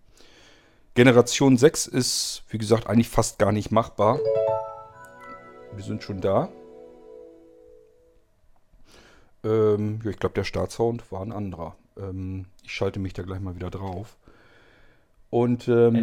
Generation 0.99 1.57
6 1.57 1.87
ist, 1.87 2.43
wie 2.49 2.59
gesagt, 2.59 2.88
eigentlich 2.88 3.09
fast 3.09 3.38
gar 3.38 3.52
nicht 3.52 3.71
machbar. 3.71 4.19
Wir 5.73 5.85
sind 5.85 6.02
schon 6.02 6.21
da. 6.21 6.49
Ähm, 9.45 10.00
ja, 10.02 10.11
ich 10.11 10.19
glaube, 10.19 10.35
der 10.35 10.43
Startsound 10.43 11.12
war 11.12 11.23
ein 11.23 11.31
anderer. 11.31 11.76
Ähm, 11.97 12.47
ich 12.64 12.73
schalte 12.73 12.99
mich 12.99 13.12
da 13.12 13.23
gleich 13.23 13.38
mal 13.38 13.55
wieder 13.55 13.71
drauf. 13.71 14.17
Und 15.31 15.69
ähm, 15.69 15.95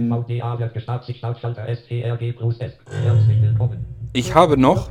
ich 4.13 4.33
habe 4.33 4.55
noch 4.55 4.89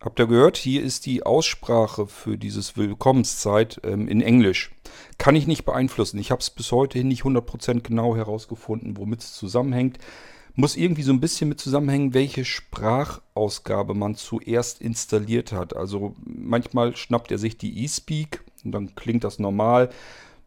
Habt 0.00 0.18
ihr 0.18 0.26
gehört? 0.26 0.56
Hier 0.56 0.82
ist 0.82 1.06
die 1.06 1.24
Aussprache 1.24 2.06
für 2.06 2.36
dieses 2.36 2.76
Willkommenszeit 2.76 3.80
ähm, 3.84 4.08
in 4.08 4.20
Englisch. 4.20 4.72
Kann 5.16 5.36
ich 5.36 5.46
nicht 5.46 5.64
beeinflussen. 5.64 6.18
Ich 6.18 6.32
habe 6.32 6.40
es 6.40 6.50
bis 6.50 6.72
heute 6.72 7.02
nicht 7.04 7.22
100% 7.22 7.82
genau 7.82 8.16
herausgefunden, 8.16 8.96
womit 8.96 9.20
es 9.20 9.34
zusammenhängt. 9.34 9.98
Muss 10.54 10.76
irgendwie 10.76 11.02
so 11.02 11.12
ein 11.12 11.20
bisschen 11.20 11.48
mit 11.48 11.60
zusammenhängen, 11.60 12.14
welche 12.14 12.44
Sprachausgabe 12.44 13.94
man 13.94 14.16
zuerst 14.16 14.80
installiert 14.80 15.52
hat. 15.52 15.76
Also 15.76 16.16
manchmal 16.24 16.96
schnappt 16.96 17.30
er 17.30 17.38
sich 17.38 17.56
die 17.56 17.84
eSpeak 17.84 18.42
und 18.64 18.72
dann 18.72 18.94
klingt 18.96 19.22
das 19.22 19.38
normal. 19.38 19.90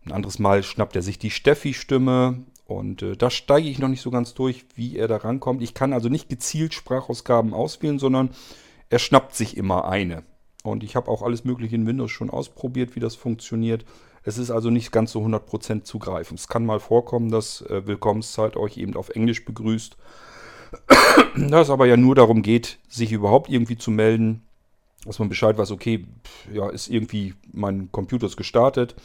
Ein 0.05 0.11
anderes 0.11 0.37
Mal 0.37 0.63
schnappt 0.63 0.95
er 0.95 1.01
sich 1.01 1.17
die 1.17 1.31
Steffi-Stimme 1.31 2.43
und 2.69 3.01
äh, 3.01 3.17
da 3.17 3.31
steige 3.31 3.67
ich 3.67 3.79
noch 3.79 3.87
nicht 3.87 4.03
so 4.03 4.11
ganz 4.11 4.35
durch, 4.35 4.63
wie 4.75 4.95
er 4.95 5.07
da 5.07 5.17
rankommt. 5.17 5.63
Ich 5.63 5.73
kann 5.73 5.91
also 5.91 6.07
nicht 6.07 6.29
gezielt 6.29 6.75
Sprachausgaben 6.75 7.51
auswählen, 7.51 7.97
sondern 7.97 8.29
er 8.91 8.99
schnappt 8.99 9.33
sich 9.33 9.57
immer 9.57 9.89
eine. 9.89 10.21
Und 10.63 10.83
ich 10.83 10.95
habe 10.95 11.09
auch 11.09 11.23
alles 11.23 11.43
Mögliche 11.43 11.73
in 11.75 11.87
Windows 11.87 12.11
schon 12.11 12.29
ausprobiert, 12.29 12.95
wie 12.95 12.99
das 12.99 13.15
funktioniert. 13.15 13.85
Es 14.23 14.37
ist 14.37 14.51
also 14.51 14.69
nicht 14.69 14.91
ganz 14.91 15.13
so 15.13 15.21
100% 15.21 15.81
zugreifen. 15.81 16.35
Es 16.35 16.47
kann 16.47 16.63
mal 16.63 16.79
vorkommen, 16.79 17.31
dass 17.31 17.61
äh, 17.63 17.87
Willkommenszeit 17.87 18.55
euch 18.55 18.77
eben 18.77 18.95
auf 18.95 19.09
Englisch 19.09 19.45
begrüßt. 19.45 19.97
da 21.49 21.61
es 21.61 21.71
aber 21.71 21.87
ja 21.87 21.97
nur 21.97 22.13
darum 22.13 22.43
geht, 22.43 22.77
sich 22.87 23.11
überhaupt 23.11 23.49
irgendwie 23.49 23.77
zu 23.77 23.89
melden, 23.89 24.43
dass 25.05 25.17
man 25.17 25.29
Bescheid 25.29 25.57
weiß, 25.57 25.71
okay, 25.71 26.05
ja, 26.53 26.69
ist 26.69 26.87
irgendwie 26.87 27.33
mein 27.51 27.91
Computer 27.91 28.27
ist 28.27 28.37
gestartet 28.37 28.95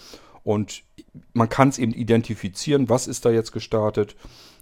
und 0.44 0.84
man 1.32 1.48
kann 1.48 1.70
es 1.70 1.78
eben 1.78 1.92
identifizieren, 1.92 2.88
was 2.88 3.06
ist 3.06 3.24
da 3.24 3.30
jetzt 3.30 3.52
gestartet. 3.52 4.14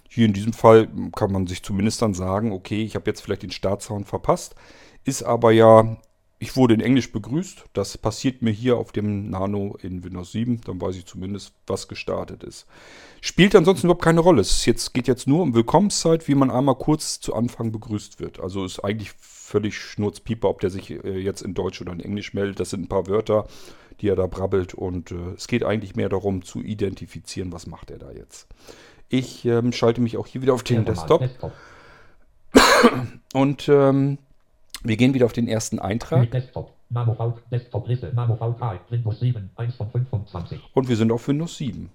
Hier 0.09 0.25
in 0.25 0.33
diesem 0.33 0.53
Fall 0.53 0.87
kann 1.15 1.31
man 1.31 1.47
sich 1.47 1.63
zumindest 1.63 2.01
dann 2.01 2.13
sagen, 2.13 2.51
okay, 2.51 2.83
ich 2.83 2.95
habe 2.95 3.09
jetzt 3.09 3.21
vielleicht 3.21 3.43
den 3.43 3.51
Startsound 3.51 4.07
verpasst, 4.07 4.55
ist 5.03 5.23
aber 5.23 5.51
ja 5.51 5.97
ich 6.43 6.57
wurde 6.57 6.73
in 6.73 6.81
Englisch 6.81 7.13
begrüßt. 7.13 7.63
Das 7.71 7.97
passiert 7.97 8.41
mir 8.41 8.51
hier 8.51 8.75
auf 8.75 8.91
dem 8.91 9.29
Nano 9.29 9.77
in 9.81 10.03
Windows 10.03 10.33
7. 10.33 10.59
Dann 10.65 10.81
weiß 10.81 10.97
ich 10.97 11.05
zumindest, 11.05 11.53
was 11.67 11.87
gestartet 11.87 12.43
ist. 12.43 12.65
Spielt 13.21 13.55
ansonsten 13.55 13.87
überhaupt 13.87 14.03
keine 14.03 14.19
Rolle. 14.19 14.41
Es 14.41 14.65
jetzt, 14.65 14.93
geht 14.93 15.07
jetzt 15.07 15.25
nur 15.25 15.41
um 15.41 15.55
Willkommenszeit, 15.55 16.27
wie 16.27 16.35
man 16.35 16.51
einmal 16.51 16.75
kurz 16.75 17.21
zu 17.21 17.33
Anfang 17.33 17.71
begrüßt 17.71 18.19
wird. 18.19 18.41
Also 18.41 18.65
ist 18.65 18.81
eigentlich 18.81 19.13
völlig 19.17 19.77
schnurzpieper, 19.77 20.49
ob 20.49 20.59
der 20.59 20.69
sich 20.69 20.91
äh, 20.91 21.17
jetzt 21.17 21.43
in 21.43 21.53
Deutsch 21.53 21.79
oder 21.79 21.93
in 21.93 22.01
Englisch 22.01 22.33
meldet. 22.33 22.59
Das 22.59 22.71
sind 22.71 22.81
ein 22.81 22.89
paar 22.89 23.07
Wörter, 23.07 23.47
die 24.01 24.09
er 24.09 24.15
da 24.15 24.27
brabbelt. 24.27 24.73
Und 24.73 25.11
äh, 25.11 25.31
es 25.35 25.47
geht 25.47 25.63
eigentlich 25.63 25.95
mehr 25.95 26.09
darum 26.09 26.43
zu 26.43 26.61
identifizieren, 26.61 27.51
was 27.51 27.67
macht 27.67 27.91
er 27.91 27.99
da 27.99 28.11
jetzt. 28.11 28.47
Ich 29.09 29.45
ähm, 29.45 29.71
schalte 29.71 30.01
mich 30.01 30.17
auch 30.17 30.27
hier 30.27 30.41
wieder 30.41 30.53
auf 30.53 30.63
den 30.63 30.85
Desktop. 30.85 31.29
Und 33.33 33.69
ähm, 33.69 34.17
wir 34.83 34.97
gehen 34.97 35.13
wieder 35.13 35.25
auf 35.25 35.33
den 35.33 35.47
ersten 35.47 35.79
Eintrag. 35.79 36.29
Und 40.73 40.89
wir 40.89 40.95
sind 40.95 41.11
auf 41.11 41.27
Windows 41.27 41.57
7. 41.57 41.89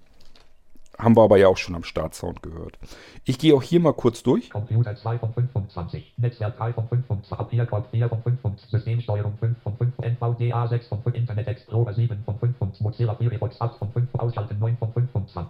Haben 0.99 1.15
wir 1.15 1.23
aber 1.23 1.37
ja 1.37 1.47
auch 1.47 1.55
schon 1.55 1.75
am 1.75 1.85
Startsound 1.85 2.43
gehört. 2.43 2.77
Ich 3.23 3.39
gehe 3.39 3.55
auch 3.55 3.63
hier 3.63 3.79
mal 3.79 3.93
kurz 3.93 4.21
durch. 4.21 4.49
Computer 4.49 4.93
2 4.97 5.19
von 5.19 5.33
25, 5.33 6.13
Netzwerk 6.17 6.57
3 6.57 6.73
von 6.73 6.89
25, 6.89 7.37
Papierkorb 7.37 7.89
4 7.89 8.09
von 8.09 8.21
25, 8.21 8.69
Systemsteuerung 8.69 9.33
5 9.39 9.57
von 9.63 9.77
5, 9.77 9.93
NVDA 9.97 10.67
6 10.67 10.87
von 10.87 11.01
5, 11.01 11.15
Internet 11.15 11.47
Explorer 11.47 11.93
7 11.93 12.21
von 12.25 12.37
5, 12.37 12.81
Mozilla 12.81 13.15
Firefox 13.15 13.61
8 13.61 13.77
von 13.77 13.91
5, 13.93 14.07
Ausschalten 14.15 14.59
9 14.59 14.77
von 14.77 14.91
25. 14.91 15.43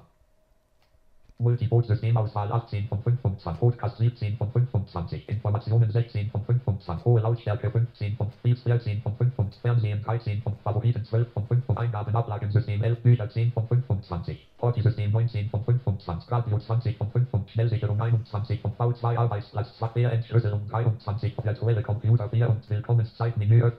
Multiboot-Systemauswahl 1.41 2.51
18 2.51 2.87
von 2.89 3.01
25, 3.01 3.59
Podcast 3.59 3.97
17 3.97 4.37
von 4.37 4.51
25, 4.51 5.29
Informationen 5.29 5.89
16 5.89 6.29
von 6.29 6.43
25, 6.43 7.05
hohe 7.05 7.21
Lautstärke 7.21 7.71
15 7.71 8.17
von 8.17 8.27
14 8.43 9.01
von 9.01 9.15
25, 9.15 9.61
Fernsehen 9.61 10.03
13 10.03 10.41
von 10.41 10.53
Favoriten 10.63 11.05
12 11.05 11.31
von 11.31 11.47
5 11.47 11.77
Eingaben 11.77 12.13
Ablagensystem 12.13 12.83
11 12.83 12.99
Bücher 12.99 13.29
10 13.29 13.53
von 13.53 13.65
25, 13.99 14.47
Porti-System 14.57 15.11
19 15.11 15.49
von 15.49 15.63
25, 15.65 16.31
Radio 16.31 16.59
20 16.59 16.97
von 16.97 17.11
5 17.11 17.27
Schnellsicherung 17.51 18.01
21 18.01 18.61
von 18.61 18.71
V2 18.73 19.17
Arbeitsplatz 19.17 19.77
Softwareentschlüsselung 19.77 20.67
23 20.69 21.33
virtuelle 21.43 21.83
Computer 21.83 22.29
4 22.29 22.49
und 22.49 22.69
Willkommenszeitmenü 22.69 23.71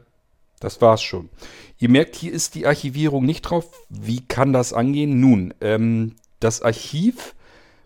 das 0.61 0.83
war's 0.83 1.03
schon. 1.03 1.31
Ihr 1.79 1.89
merkt, 1.89 2.17
hier 2.17 2.35
ist 2.35 2.55
die 2.55 2.67
Archivierung 2.67 3.25
nicht 3.25 3.41
drauf. 3.41 3.87
Wie 3.89 4.21
kann 4.21 4.53
das 4.53 4.75
angehen? 4.75 5.19
Nun, 5.19 5.55
ähm, 5.63 6.17
das 6.39 6.61
Archiv 6.61 7.35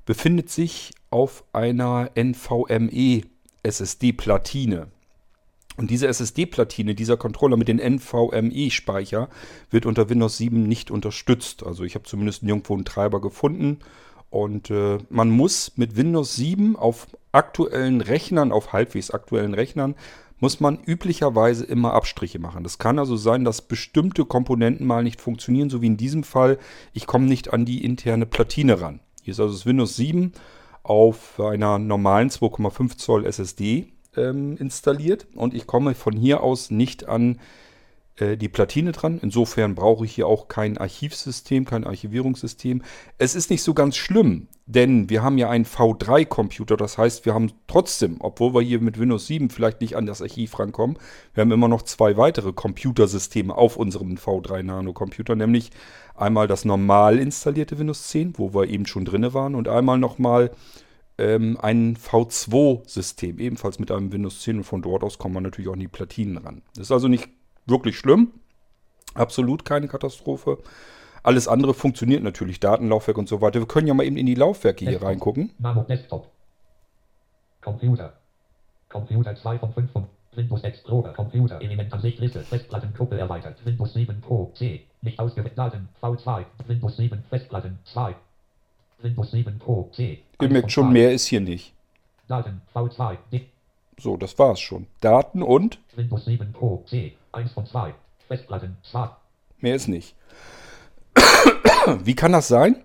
befindet 0.05 0.51
sich 0.51 0.93
auf 1.09 1.45
einer 1.53 2.11
NVMe 2.17 3.23
SSD-Platine. 3.63 4.89
Und 5.77 5.91
diese 5.91 6.07
SSD-Platine, 6.07 6.95
dieser 6.95 7.17
Controller 7.17 7.57
mit 7.57 7.69
dem 7.69 7.79
NVMe-Speicher, 7.79 9.29
wird 9.71 9.87
unter 9.87 10.09
Windows 10.09 10.37
7 10.39 10.63
nicht 10.63 10.91
unterstützt. 10.91 11.65
Also 11.65 11.85
ich 11.85 11.95
habe 11.95 12.05
zumindest 12.05 12.43
nirgendwo 12.43 12.75
einen 12.75 12.85
Treiber 12.85 13.21
gefunden. 13.21 13.79
Und 14.31 14.71
äh, 14.71 14.99
man 15.11 15.31
muss 15.31 15.73
mit 15.77 15.97
Windows 15.97 16.37
7 16.37 16.77
auf 16.77 17.07
aktuellen 17.33 18.01
Rechnern, 18.01 18.53
auf 18.53 18.73
halbwegs 18.73 19.11
aktuellen 19.11 19.55
Rechnern, 19.55 19.95
muss 20.41 20.61
man 20.61 20.79
üblicherweise 20.85 21.65
immer 21.65 21.95
Abstriche 21.95 22.39
machen. 22.39 22.65
Das 22.65 22.79
kann 22.79 22.99
also 22.99 23.17
sein, 23.17 23.45
dass 23.45 23.63
bestimmte 23.63 24.25
Komponenten 24.25 24.87
mal 24.87 25.03
nicht 25.03 25.21
funktionieren, 25.21 25.71
so 25.71 25.83
wie 25.83 25.87
in 25.87 25.97
diesem 25.97 26.25
Fall. 26.25 26.59
Ich 26.93 27.07
komme 27.07 27.27
nicht 27.27 27.53
an 27.53 27.65
die 27.65 27.85
interne 27.85 28.27
Platine 28.27 28.81
ran. 28.81 29.01
Hier 29.23 29.33
ist 29.33 29.41
also 29.41 29.55
das 29.55 29.67
Windows 29.67 29.97
7 29.97 30.33
auf 30.83 31.41
einer 31.41 31.79
normalen 31.79 32.29
2,5 32.29 32.99
Zoll 32.99 33.25
SSD 33.25 33.94
ähm, 34.17 34.57
installiert 34.57 35.27
und 35.35 35.55
ich 35.55 35.67
komme 35.67 35.95
von 35.95 36.15
hier 36.15 36.43
aus 36.43 36.71
nicht 36.71 37.09
an 37.09 37.39
äh, 38.17 38.37
die 38.37 38.49
Platine 38.49 38.93
dran. 38.93 39.19
Insofern 39.23 39.75
brauche 39.75 40.05
ich 40.05 40.15
hier 40.15 40.27
auch 40.27 40.49
kein 40.49 40.79
Archivsystem, 40.79 41.65
kein 41.65 41.85
Archivierungssystem. 41.85 42.83
Es 43.19 43.35
ist 43.35 43.51
nicht 43.51 43.63
so 43.63 43.75
ganz 43.75 43.97
schlimm, 43.97 44.49
denn 44.67 45.11
wir 45.11 45.23
haben 45.23 45.39
ja 45.39 45.51
einen 45.51 45.67
V3-Computer. 45.67 46.77
Das 46.77 46.97
heißt, 46.97 47.27
wir 47.27 47.35
haben 47.35 47.53
trotzdem, 47.67 48.17
obwohl 48.21 48.55
wir 48.55 48.63
hier 48.63 48.81
mit 48.81 48.99
Windows 48.99 49.27
7 49.27 49.51
vielleicht 49.51 49.81
nicht 49.81 49.97
an 49.97 50.07
das 50.07 50.23
Archiv 50.23 50.59
rankommen, 50.59 50.99
wir 51.35 51.43
haben 51.43 51.53
immer 51.53 51.69
noch 51.69 51.83
zwei 51.83 52.17
weitere 52.17 52.53
Computersysteme 52.53 53.55
auf 53.55 53.77
unserem 53.77 54.15
V3 54.15 54.63
Nano-Computer, 54.63 55.35
nämlich 55.35 55.71
Einmal 56.17 56.47
das 56.47 56.65
normal 56.65 57.19
installierte 57.19 57.79
Windows 57.79 58.07
10, 58.09 58.35
wo 58.39 58.55
wir 58.55 58.69
eben 58.69 58.87
schon 58.87 59.05
drin 59.05 59.35
waren, 59.35 59.57
und 59.57 59.67
einmal 59.67 59.99
nochmal 59.99 60.53
ähm, 61.19 61.59
ein 61.61 61.97
V2-System, 61.97 63.39
ebenfalls 63.39 63.79
mit 63.79 63.91
einem 63.91 64.13
Windows 64.13 64.41
10. 64.43 64.59
Und 64.59 64.65
von 64.65 64.83
dort 64.83 65.05
aus 65.05 65.19
kommt 65.19 65.35
man 65.35 65.43
natürlich 65.43 65.69
auch 65.69 65.75
an 65.75 65.81
die 65.81 65.89
Platinen 65.89 66.39
ran. 66.39 66.63
Das 66.75 66.85
ist 66.85 66.93
also 66.93 67.09
nicht 67.09 67.29
wirklich 67.67 67.99
schlimm. 67.99 68.33
Absolut 69.15 69.65
keine 69.65 69.89
Katastrophe. 69.89 70.59
Alles 71.23 71.49
andere 71.49 71.73
funktioniert 71.73 72.23
natürlich, 72.23 72.61
Datenlaufwerk 72.61 73.17
und 73.17 73.29
so 73.29 73.41
weiter. 73.41 73.61
Wir 73.61 73.67
können 73.67 73.87
ja 73.87 73.95
mal 73.95 74.05
eben 74.05 74.17
in 74.17 74.27
die 74.27 74.35
Laufwerke 74.35 74.85
Desktop. 74.85 75.01
hier 75.01 75.09
reingucken. 75.09 75.51
Namo 75.59 75.83
Desktop. 75.85 76.31
Computer. 77.63 78.13
Computer 78.91 79.35
2 79.35 79.59
von 79.59 79.73
5 79.73 79.91
von 79.91 80.07
Windows 80.37 80.63
Explorer 80.63 81.13
Computer 81.13 81.61
Element 81.61 81.93
Ansicht 81.93 82.19
Liste 82.19 82.41
Festplattengruppe 82.41 83.19
erweitert 83.19 83.65
Windows 83.65 83.95
7 83.95 84.21
Pro 84.21 84.53
C 84.55 84.85
nicht 85.01 85.19
ausgewählt 85.19 85.57
Daten 85.57 85.89
V2 86.01 86.45
Windows 86.67 86.97
7 86.97 87.25
Festplatten 87.29 87.79
2 87.85 88.15
Windows 88.15 88.15
7 88.15 88.15
Pro 88.15 88.15
C 88.15 88.15
Ihr 90.41 90.49
merkt 90.49 90.73
schon, 90.73 90.93
mehr 90.93 91.13
ist 91.13 91.27
hier 91.27 91.41
nicht. 91.41 91.73
Daten 92.29 92.63
V2 92.75 93.17
D 93.31 93.47
so, 93.99 94.17
das 94.17 94.39
war's 94.39 94.61
schon. 94.61 94.87
Daten 95.01 95.43
und 95.43 95.79
Windows 95.95 96.25
7 96.25 96.53
Pro 96.53 96.83
C 96.89 97.13
1 97.33 97.53
von 97.53 97.67
2 97.67 97.95
Festplatten 98.29 98.77
2 98.91 99.11
Mehr 99.61 99.77
ist 99.77 99.89
nicht. 99.89 100.15
Wie 102.05 102.15
kann 102.15 102.33
das 102.33 102.49
sein? 102.49 102.77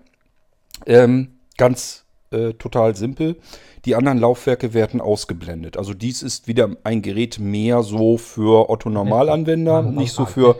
Ähm, 0.86 1.32
ganz 1.56 2.04
äh, 2.30 2.52
total 2.54 2.94
simpel. 2.94 3.36
Die 3.84 3.96
anderen 3.96 4.18
Laufwerke 4.18 4.72
werden 4.72 5.00
ausgeblendet. 5.00 5.76
Also 5.76 5.94
dies 5.94 6.22
ist 6.22 6.46
wieder 6.48 6.70
ein 6.84 7.02
Gerät 7.02 7.38
mehr 7.38 7.82
so 7.82 8.18
für 8.18 8.70
Otto 8.70 8.88
Normalanwender, 8.88 9.82
nicht 9.82 10.12
so 10.12 10.26
für 10.26 10.56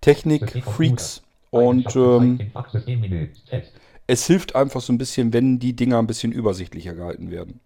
Technik-Freaks. 0.00 1.22
Und 1.50 1.94
ähm, 1.96 2.52
es 4.08 4.26
hilft 4.26 4.56
einfach 4.56 4.80
so 4.80 4.92
ein 4.92 4.98
bisschen, 4.98 5.32
wenn 5.32 5.60
die 5.60 5.76
Dinger 5.76 5.98
ein 5.98 6.06
bisschen 6.08 6.32
übersichtlicher 6.32 6.94
gehalten 6.94 7.30
werden. 7.30 7.60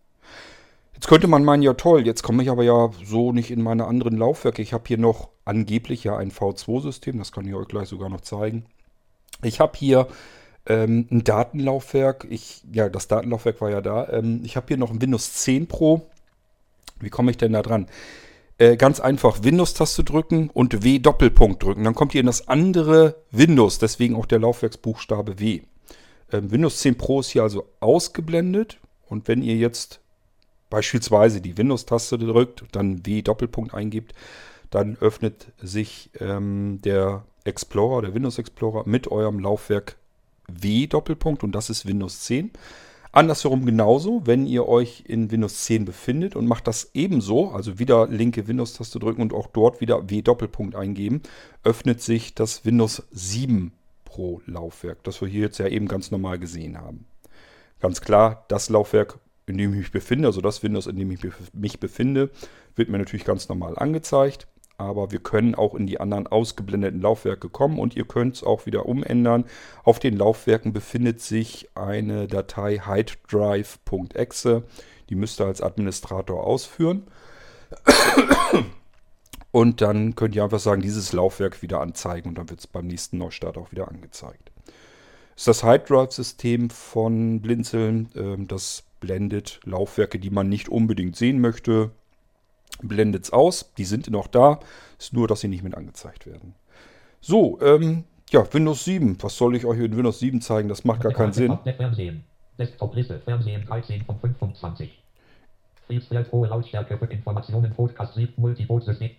Jetzt 0.93 1.07
könnte 1.09 1.29
man 1.29 1.45
meinen, 1.45 1.63
ja 1.63 1.73
toll, 1.75 2.05
jetzt 2.05 2.23
komme 2.23 2.43
ich 2.43 2.51
aber 2.51 2.65
ja 2.65 2.91
so 3.05 3.33
nicht 3.33 3.51
in 3.51 3.63
meine 3.63 3.87
anderen 3.87 4.17
Laufwerke. 4.19 4.61
Ich 4.61 4.73
habe 4.73 4.85
hier 4.87 4.99
noch 4.99 5.31
angeblich 5.45 6.05
ja 6.05 6.17
ein 6.17 6.31
V2-System, 6.31 7.19
das 7.19 7.33
kann 7.33 7.47
ich 7.47 7.55
euch 7.55 7.69
gleich 7.69 7.89
sogar 7.89 8.09
noch 8.09 8.21
zeigen. 8.21 8.67
Ich 9.43 9.61
habe 9.61 9.73
hier 9.77 10.09
ähm, 10.67 11.07
ein 11.11 11.25
Datenlaufwerk. 11.25 12.27
Ich, 12.29 12.63
ja, 12.73 12.89
das 12.89 13.09
Datenlaufwerk 13.09 13.61
war 13.61 13.71
ja 13.71 13.81
da. 13.81 14.09
Ähm, 14.11 14.43
ich 14.45 14.57
habe 14.57 14.67
hier 14.69 14.77
noch 14.77 14.91
ein 14.91 15.01
Windows 15.01 15.35
10 15.35 15.69
Pro. 15.69 16.09
Wie 17.01 17.11
komme 17.11 17.31
ich 17.31 17.37
denn 17.37 17.53
da 17.53 17.63
dran? 17.63 17.87
Äh, 18.59 18.77
ganz 18.77 19.01
einfach 19.01 19.43
Windows-Taste 19.43 20.05
drücken 20.05 20.51
und 20.51 20.85
W 20.85 20.99
Doppelpunkt 20.99 21.63
drücken. 21.63 21.85
Dann 21.85 21.95
kommt 21.95 22.15
ihr 22.15 22.21
in 22.21 22.27
das 22.27 22.49
andere 22.49 23.17
Windows, 23.31 23.79
deswegen 23.79 24.17
auch 24.17 24.27
der 24.27 24.41
Laufwerksbuchstabe 24.41 25.39
W. 25.39 25.63
Ähm, 26.33 26.51
Windows 26.51 26.79
10 26.79 26.97
Pro 26.97 27.21
ist 27.21 27.31
hier 27.31 27.43
also 27.43 27.69
ausgeblendet. 27.81 28.79
Und 29.07 29.29
wenn 29.29 29.43
ihr 29.43 29.57
jetzt 29.57 30.01
beispielsweise 30.71 31.41
die 31.41 31.59
Windows-Taste 31.59 32.19
drückt, 32.19 32.65
dann 32.73 33.05
W 33.05 33.23
Doppelpunkt 33.23 33.75
eingibt, 33.75 34.15
dann 34.71 34.97
öffnet 35.01 35.53
sich 35.63 36.11
ähm, 36.19 36.81
der 36.83 37.25
Explorer, 37.45 38.01
der 38.01 38.15
Windows 38.15 38.39
Explorer 38.39 38.85
mit 38.87 39.09
eurem 39.09 39.39
Laufwerk 39.39 39.97
W 40.49 40.87
Doppelpunkt 40.87 41.45
und 41.45 41.53
das 41.53 41.69
ist 41.69 41.87
Windows 41.87 42.21
10. 42.21 42.51
Andersherum 43.15 43.67
genauso, 43.67 44.23
wenn 44.25 44.47
ihr 44.47 44.67
euch 44.67 45.05
in 45.07 45.31
Windows 45.31 45.65
10 45.65 45.85
befindet 45.85 46.35
und 46.35 46.47
macht 46.47 46.67
das 46.67 46.93
ebenso, 46.95 47.51
also 47.51 47.79
wieder 47.79 48.09
linke 48.09 48.49
Windows-Taste 48.49 48.99
drücken 48.99 49.21
und 49.21 49.35
auch 49.35 49.49
dort 49.49 49.83
wieder 49.83 50.09
W 50.09 50.23
Doppelpunkt 50.23 50.75
eingeben, 50.75 51.21
öffnet 51.63 52.01
sich 52.01 52.35
das 52.35 52.65
Windows 52.65 53.03
7 53.11 53.73
Pro 54.13 54.43
Laufwerk, 54.45 55.03
das 55.05 55.23
wir 55.23 55.29
hier 55.29 55.43
jetzt 55.43 55.59
ja 55.59 55.69
eben 55.69 55.89
ganz 55.89 56.11
normal 56.11 56.39
gesehen 56.39 56.79
haben. 56.79 57.07
Ganz 57.81 58.03
klar, 58.03 58.45
das 58.49 58.69
Laufwerk 58.69 59.19
in 59.47 59.59
dem 59.59 59.73
ich 59.73 59.79
mich 59.79 59.93
befinde, 59.93 60.29
also 60.29 60.41
das 60.41 60.63
Windows, 60.63 60.87
in 60.87 60.97
dem 60.97 61.11
ich 61.11 61.21
mich 61.53 61.81
befinde, 61.81 62.31
wird 62.77 62.89
mir 62.89 62.99
natürlich 62.99 63.25
ganz 63.25 63.49
normal 63.49 63.77
angezeigt. 63.77 64.47
Aber 64.79 65.11
wir 65.13 65.21
können 65.21 65.55
auch 65.55 65.75
in 65.75 65.87
die 65.87 66.01
anderen 66.01 66.27
ausgeblendeten 66.27 67.01
Laufwerke 67.01 67.49
kommen 67.49 67.79
und 67.79 67.95
ihr 67.95 68.05
könnt 68.05 68.37
es 68.37 68.43
auch 68.43 68.67
wieder 68.67 68.87
umändern. 68.87 69.45
Auf 69.85 69.99
den 69.99 70.17
Laufwerken 70.17 70.73
befindet 70.73 71.21
sich 71.21 71.69
eine 71.75 72.27
Datei 72.27 72.81
hidedrive.exe. 72.85 74.63
Die 75.09 75.15
müsst 75.15 75.41
ihr 75.41 75.47
als 75.47 75.61
Administrator 75.61 76.45
ausführen. 76.45 77.07
Und 79.53 79.83
dann 79.83 80.17
könnt 80.17 80.35
ihr 80.35 80.43
einfach 80.43 80.59
sagen, 80.59 80.81
dieses 80.81 81.13
Laufwerk 81.13 81.63
wieder 81.63 81.81
anzeigen 81.81 82.31
und 82.31 82.39
dann 82.39 82.49
wird 82.49 82.61
es 82.61 82.67
beim 82.67 82.87
nächsten 82.87 83.19
Neustart 83.19 83.59
auch 83.59 83.71
wieder 83.71 83.87
angezeigt. 83.89 84.51
Das 85.35 85.47
ist 85.47 85.49
das 85.49 85.63
Hide 85.63 85.85
Drive 85.87 86.13
System 86.13 86.71
von 86.71 87.41
Blinzeln. 87.41 88.09
Ähm, 88.17 88.49
das 88.49 88.85
blendet 89.01 89.61
Laufwerke, 89.65 90.19
die 90.19 90.31
man 90.31 90.49
nicht 90.49 90.71
unbedingt 90.71 91.17
sehen 91.17 91.41
möchte, 91.41 91.91
blendet 92.81 93.25
es 93.25 93.33
aus. 93.33 93.73
Die 93.77 93.85
sind 93.85 94.11
noch 94.11 94.27
da, 94.27 94.61
ist 94.99 95.13
nur, 95.13 95.29
dass 95.29 95.41
sie 95.41 95.49
nicht 95.49 95.63
mit 95.63 95.75
angezeigt 95.75 96.27
werden. 96.27 96.55
So, 97.21 97.61
ähm, 97.61 98.05
ja, 98.31 98.51
Windows 98.55 98.85
7. 98.85 99.23
Was 99.23 99.37
soll 99.37 99.55
ich 99.55 99.67
euch 99.67 99.79
in 99.79 99.97
Windows 99.97 100.19
7 100.19 100.41
zeigen? 100.41 100.69
Das 100.71 100.85
macht 100.85 101.03
gar 101.03 101.13
keinen 101.13 101.33
Sinn. 101.35 101.59
Desktop-Liste, 102.59 103.21
Fernsehen 103.21 103.65
13 103.67 104.05
von 104.05 104.19
25. 104.19 105.03
Friedfeld, 105.87 106.33
hohe 106.33 106.49
Lautstärke 106.49 106.97
für 106.97 107.07
Informationen, 107.07 107.73
Podcast, 107.75 108.19
Multiboot-System. 108.37 109.11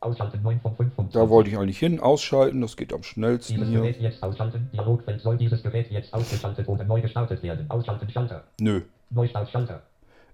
Ausschalten 0.00 0.40
9 0.42 0.60
von 0.60 0.76
5 0.76 0.92
Da 1.12 1.28
wollte 1.28 1.50
ich 1.50 1.58
eigentlich 1.58 1.78
hin. 1.78 1.98
Ausschalten, 1.98 2.60
das 2.60 2.76
geht 2.76 2.92
am 2.92 3.02
schnellsten 3.02 3.54
dieses 3.54 3.68
hier. 3.68 3.80
Gerät 3.80 4.00
jetzt 4.00 4.22
ausschalten. 4.22 4.70
Dialogfeld 4.72 5.20
soll 5.20 5.36
dieses 5.36 5.62
Gerät 5.62 5.90
jetzt 5.90 6.14
ausgeschaltet 6.14 6.68
oder 6.68 6.84
neu 6.84 7.00
gestartet 7.00 7.42
werden. 7.42 7.68
Ausschalten 7.68 8.08
Schalter. 8.08 8.44
Nö. 8.60 8.82
Neustart 9.10 9.50
Schalter. 9.50 9.82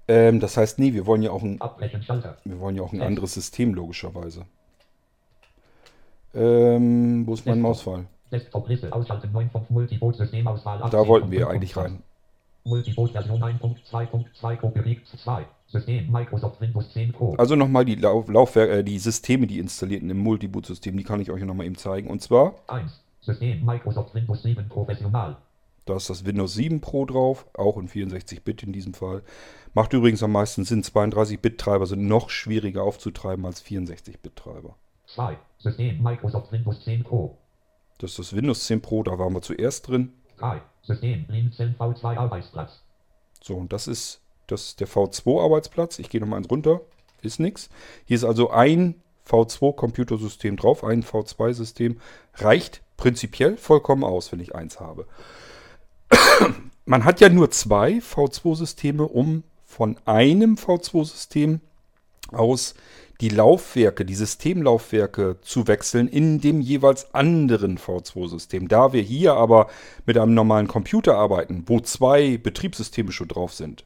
Ähm, 0.07 0.39
das 0.39 0.57
heißt, 0.57 0.79
nee, 0.79 0.93
wir 0.93 1.07
wollen 1.07 1.23
ja 1.23 1.31
auch 1.31 1.43
ein. 1.43 1.59
Wir 1.59 2.61
wollen 2.61 2.77
ja 2.77 2.83
auch 2.83 2.93
ein 2.93 2.99
Test. 2.99 3.07
anderes 3.07 3.35
System, 3.35 3.73
logischerweise. 3.73 4.45
Ähm, 6.35 7.27
wo 7.27 7.33
ist 7.33 7.47
mein 7.47 7.61
Mausfall? 7.61 8.07
Desktop-Liste, 8.31 8.93
ausschalten 8.93 9.31
9 9.33 9.51
von 9.51 9.65
Multiboot-Systemauswahl. 9.69 10.91
Da 10.91 11.07
wollten 11.07 11.31
wir 11.31 11.49
eigentlich 11.49 11.77
rein. 11.77 12.03
Multiboot 12.65 13.13
Version 13.13 13.43
1.2.2 13.43 14.57
Copyright 14.57 15.07
2. 15.07 15.45
System 15.75 16.11
Microsoft 16.11 16.61
Windows 16.61 16.93
10 16.93 17.13
Pro. 17.13 17.35
Also 17.35 17.57
nochmal 17.57 17.85
die 17.85 17.97
Lauf 17.97 18.29
Laufwerke, 18.29 18.79
äh, 18.79 18.85
die 18.85 18.99
Systeme, 18.99 19.49
die 19.49 19.59
installierten 19.59 20.09
im 20.09 20.19
Multiboot-System, 20.19 20.97
die 20.97 21.03
kann 21.03 21.21
ich 21.21 21.33
euch 21.33 21.43
nochmal 21.43 21.67
eben 21.67 21.77
zeigen. 21.77 22.09
Und 22.09 22.23
zwar 22.23 22.55
1. 22.69 23.01
System 23.21 23.65
Microsoft 23.65 24.15
Windows 24.15 24.43
7 24.43 24.69
Professional. 24.69 25.37
Da 25.85 25.97
ist 25.97 26.09
das 26.09 26.25
Windows 26.25 26.55
7 26.55 26.81
Pro 26.81 27.05
drauf, 27.05 27.47
auch 27.55 27.77
in 27.77 27.89
64-Bit 27.89 28.63
in 28.63 28.73
diesem 28.73 28.95
Fall. 28.95 29.23
Macht 29.75 29.93
übrigens 29.93 30.23
am 30.23 30.33
meisten 30.33 30.65
Sinn. 30.65 30.83
32-Bit-Treiber 30.83 31.87
sind 31.87 32.07
noch 32.07 32.31
schwieriger 32.31 32.85
aufzutreiben 32.85 33.45
als 33.45 33.63
64-Bit-Treiber. 33.65 34.77
2. 35.07 35.37
System 35.59 36.03
Microsoft 36.03 36.53
Windows 36.53 36.85
10 36.85 37.03
Pro. 37.03 37.37
Das 37.99 38.11
ist 38.11 38.19
das 38.21 38.37
Windows 38.37 38.65
10 38.67 38.81
Pro, 38.81 39.03
da 39.03 39.19
waren 39.19 39.35
wir 39.35 39.43
zuerst 39.43 39.89
drin. 39.89 40.13
3. 40.39 40.63
System 40.83 41.27
Blinzeln 41.27 41.75
V2 41.79 42.17
Arbeitsplatz. 42.17 42.81
So, 43.43 43.57
und 43.57 43.73
das 43.73 43.89
ist, 43.89 44.24
das 44.47 44.67
ist 44.67 44.81
der 44.81 44.89
V2 44.89 45.43
Arbeitsplatz. 45.43 45.99
Ich 45.99 46.11
gehe 46.11 46.21
nochmal 46.21 46.39
eins 46.39 46.51
runter. 46.51 46.81
Ist 47.23 47.41
nichts. 47.41 47.71
Hier 48.05 48.17
ist 48.17 48.25
also 48.25 48.51
ein 48.51 48.97
V2-Computersystem 49.29 50.57
drauf, 50.57 50.85
ein 50.85 51.03
V2-System. 51.03 51.99
Reicht 52.35 52.83
prinzipiell 52.97 53.57
vollkommen 53.57 54.05
aus, 54.05 54.31
wenn 54.33 54.41
ich 54.41 54.55
eins 54.55 54.81
habe. 54.81 55.07
Man 56.85 57.05
hat 57.05 57.21
ja 57.21 57.31
nur 57.31 57.51
zwei 57.51 57.99
V2-Systeme, 57.99 59.05
um 59.05 59.43
von 59.65 59.97
einem 60.05 60.57
V2-System 60.57 61.61
aus 62.31 62.75
die 63.21 63.29
Laufwerke, 63.29 64.05
die 64.05 64.15
Systemlaufwerke 64.15 65.39
zu 65.41 65.67
wechseln 65.69 66.09
in 66.09 66.41
dem 66.41 66.61
jeweils 66.61 67.15
anderen 67.15 67.79
V2-System. 67.79 68.69
Da 68.69 68.93
wir 68.93 69.03
hier 69.03 69.35
aber 69.35 69.69
mit 70.05 70.19
einem 70.19 70.35
normalen 70.35 70.69
Computer 70.69 71.17
arbeiten, 71.17 71.65
wo 71.67 71.81
zwei 71.81 72.39
Betriebssysteme 72.39 73.13
schon 73.13 73.29
drauf 73.29 73.55
sind, 73.55 73.85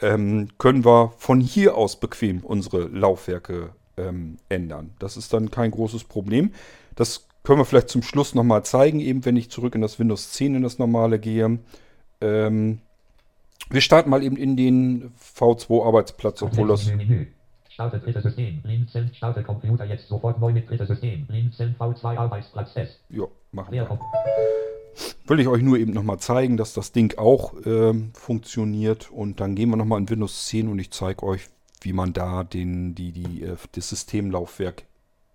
ähm, 0.00 0.48
können 0.58 0.84
wir 0.84 1.12
von 1.18 1.40
hier 1.40 1.76
aus 1.76 1.98
bequem 1.98 2.40
unsere 2.40 2.84
Laufwerke 2.88 3.70
ähm, 3.96 4.36
ändern. 4.48 4.90
Das 4.98 5.16
ist 5.16 5.32
dann 5.32 5.50
kein 5.50 5.70
großes 5.70 6.04
Problem. 6.04 6.52
Das 6.94 7.26
können 7.42 7.60
wir 7.60 7.64
vielleicht 7.64 7.88
zum 7.88 8.02
Schluss 8.02 8.34
nochmal 8.34 8.64
zeigen, 8.64 9.00
eben 9.00 9.24
wenn 9.24 9.36
ich 9.36 9.50
zurück 9.50 9.74
in 9.74 9.80
das 9.80 9.98
Windows 9.98 10.32
10 10.32 10.56
in 10.56 10.62
das 10.62 10.78
normale 10.78 11.18
gehe. 11.18 11.58
Ähm, 12.20 12.80
wir 13.70 13.80
starten 13.80 14.10
mal 14.10 14.22
eben 14.22 14.36
in 14.36 14.56
den 14.56 15.12
V2-Arbeitsplatz, 15.36 16.42
obwohl 16.42 16.68
das... 16.68 16.90
Starte 17.68 17.98
drittes 17.98 18.22
System. 18.22 18.62
Blinzeln. 18.62 19.10
Starte 19.12 19.42
Computer 19.42 19.84
jetzt 19.84 20.08
sofort 20.08 20.40
neu 20.40 20.50
mit 20.50 20.68
drittes 20.70 20.88
System. 20.88 21.26
Blinzeln 21.26 21.76
V2 21.78 22.16
Arbeitsplatz 22.16 22.74
S. 22.74 22.98
Ja, 23.10 23.26
machen 23.52 23.72
wir. 23.72 23.86
Will 25.26 25.40
ich 25.40 25.48
euch 25.48 25.62
nur 25.62 25.78
eben 25.78 25.92
nochmal 25.92 26.18
zeigen, 26.18 26.56
dass 26.56 26.72
das 26.72 26.92
Ding 26.92 27.18
auch 27.18 27.54
ähm, 27.64 28.10
funktioniert. 28.14 29.10
Und 29.10 29.40
dann 29.40 29.54
gehen 29.54 29.70
wir 29.70 29.76
nochmal 29.76 30.00
in 30.00 30.08
Windows 30.08 30.46
10 30.46 30.68
und 30.68 30.78
ich 30.78 30.90
zeige 30.90 31.22
euch, 31.22 31.48
wie 31.82 31.92
man 31.92 32.12
da 32.12 32.44
den, 32.44 32.94
die, 32.94 33.12
die, 33.12 33.42
äh, 33.42 33.56
das 33.72 33.90
Systemlaufwerk, 33.90 34.84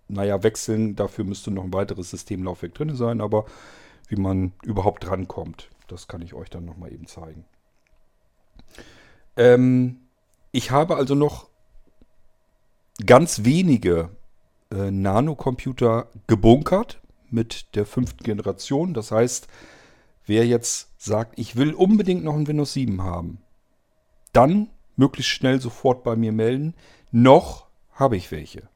naja, 0.08 0.42
wechseln. 0.42 0.96
Dafür 0.96 1.24
müsste 1.24 1.50
noch 1.50 1.64
ein 1.64 1.72
weiteres 1.72 2.10
Systemlaufwerk 2.10 2.74
drin 2.74 2.96
sein, 2.96 3.20
aber 3.20 3.44
wie 4.08 4.16
man 4.16 4.52
überhaupt 4.62 5.04
drankommt, 5.04 5.68
das 5.88 6.08
kann 6.08 6.22
ich 6.22 6.34
euch 6.34 6.50
dann 6.50 6.64
nochmal 6.64 6.92
eben 6.92 7.06
zeigen. 7.06 7.44
Ähm, 9.36 10.00
ich 10.50 10.70
habe 10.70 10.96
also 10.96 11.14
noch 11.14 11.48
ganz 13.04 13.44
wenige 13.44 14.10
äh, 14.70 14.90
Nanocomputer 14.90 16.08
gebunkert 16.26 17.01
mit 17.32 17.74
der 17.74 17.86
fünften 17.86 18.24
Generation. 18.24 18.94
Das 18.94 19.10
heißt, 19.10 19.48
wer 20.26 20.46
jetzt 20.46 20.90
sagt, 20.98 21.38
ich 21.38 21.56
will 21.56 21.72
unbedingt 21.72 22.24
noch 22.24 22.34
ein 22.34 22.46
Windows 22.46 22.72
7 22.72 23.02
haben, 23.02 23.38
dann 24.32 24.70
möglichst 24.96 25.32
schnell 25.32 25.60
sofort 25.60 26.04
bei 26.04 26.16
mir 26.16 26.32
melden. 26.32 26.74
Noch 27.10 27.66
habe 27.92 28.16
ich 28.16 28.30
welche. 28.30 28.68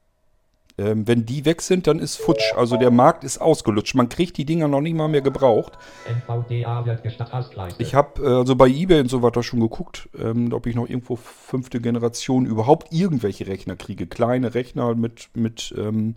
Ähm, 0.79 1.09
wenn 1.09 1.25
die 1.25 1.47
weg 1.47 1.63
sind, 1.63 1.87
dann 1.87 1.99
ist 1.99 2.17
futsch. 2.17 2.53
Also 2.55 2.77
der 2.77 2.91
Markt 2.91 3.25
ist 3.25 3.39
ausgelutscht. 3.39 3.95
Man 3.95 4.11
kriegt 4.11 4.37
die 4.37 4.45
Dinger 4.45 4.69
noch 4.69 4.83
nicht 4.83 4.95
mal 4.95 5.09
mehr 5.09 5.23
gebraucht. 5.23 5.73
Ich 7.79 7.95
habe 7.95 8.23
äh, 8.23 8.35
also 8.35 8.57
bei 8.57 8.69
eBay 8.69 9.01
und 9.01 9.09
so 9.09 9.23
weiter 9.23 9.43
schon 9.43 9.61
geguckt, 9.61 10.11
ähm, 10.19 10.53
ob 10.53 10.67
ich 10.67 10.75
noch 10.75 10.87
irgendwo 10.87 11.17
fünfte 11.17 11.81
Generation 11.81 12.45
überhaupt 12.45 12.93
irgendwelche 12.93 13.47
Rechner 13.47 13.77
kriege. 13.77 14.07
Kleine 14.07 14.55
Rechner 14.55 14.95
mit, 14.95 15.31
mit 15.35 15.75
ähm, 15.79 16.15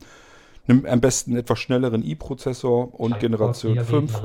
Nimm 0.70 0.86
am 0.86 1.02
besten 1.02 1.32
einen 1.32 1.40
etwas 1.40 1.58
schnelleren 1.58 2.06
i-Prozessor 2.06 2.94
und 3.00 3.20
Generation 3.20 3.84
5. 3.84 4.22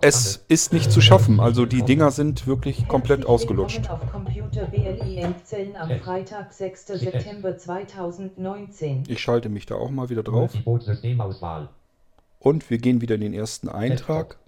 Es 0.00 0.44
ist 0.48 0.72
nicht 0.72 0.90
zu 0.90 1.00
schaffen, 1.00 1.38
also 1.38 1.66
die 1.66 1.82
Dinger 1.82 2.10
sind 2.10 2.48
wirklich 2.48 2.88
komplett 2.88 3.24
ausgelutscht. 3.24 3.88
Auf 3.88 4.00
Computer 4.10 4.64
BLI 4.64 5.24
am 5.24 5.90
Freitag, 6.00 6.52
6. 6.52 6.86
September 6.88 7.56
2019. 7.56 9.04
Ich 9.06 9.20
schalte 9.20 9.48
mich 9.48 9.64
da 9.66 9.76
auch 9.76 9.90
mal 9.90 10.10
wieder 10.10 10.24
drauf. 10.24 10.52
Und 12.40 12.68
wir 12.68 12.78
gehen 12.78 13.00
wieder 13.00 13.14
in 13.14 13.20
den 13.20 13.32
ersten 13.32 13.68
Eintrag. 13.68 14.38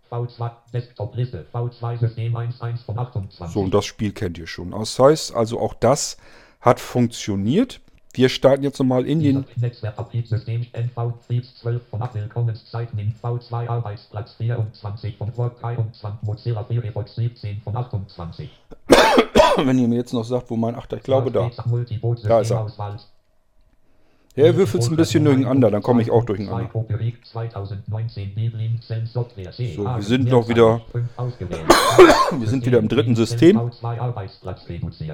So, 3.52 3.60
und 3.60 3.72
das 3.72 3.84
Spiel 3.84 4.10
kennt 4.10 4.36
ihr 4.36 4.48
schon. 4.48 4.72
Das 4.72 4.98
heißt 4.98 5.32
also, 5.32 5.60
auch 5.60 5.74
das 5.74 6.16
hat 6.60 6.80
funktioniert. 6.80 7.80
Wir 8.14 8.28
starten 8.28 8.62
jetzt 8.62 8.78
nochmal 8.78 9.06
in 9.06 9.20
den. 9.20 9.44
Netzwerkabtriebssystem 9.56 10.66
NV 10.72 11.14
12 11.60 11.82
von 11.90 12.00
Willkommenszeiten 12.12 12.96
in 13.00 13.12
V2 13.12 13.68
Arbeitsplatz 13.68 14.34
24 14.34 15.16
von 15.16 15.36
Word 15.36 15.60
23 15.60 16.22
Mozilla 16.22 16.62
Firefox 16.62 17.16
17 17.16 17.60
von 17.62 17.76
28. 17.76 18.48
Wenn 19.56 19.78
ihr 19.80 19.88
mir 19.88 19.96
jetzt 19.96 20.12
noch 20.12 20.24
sagt, 20.24 20.48
wo 20.48 20.56
mein. 20.56 20.76
Ach, 20.76 20.86
ich 20.90 21.02
glaube 21.02 21.32
da. 21.32 21.50
Da 22.22 22.40
ist 22.40 22.50
er. 22.52 22.66
Ja, 24.36 24.46
er 24.46 24.56
würfelt 24.56 24.82
es 24.82 24.88
ein 24.88 24.96
bisschen 24.96 25.24
durcheinander, 25.24 25.70
dann 25.70 25.80
komme 25.80 26.02
ich 26.02 26.10
auch 26.10 26.24
durcheinander. 26.24 26.68
So, 26.72 26.84
wir 29.84 30.02
sind 30.02 30.28
noch 30.28 30.48
wieder. 30.48 30.80
wir 32.38 32.48
sind 32.48 32.66
wieder 32.66 32.80
im 32.80 32.88
dritten 32.88 33.14
System. 33.14 33.70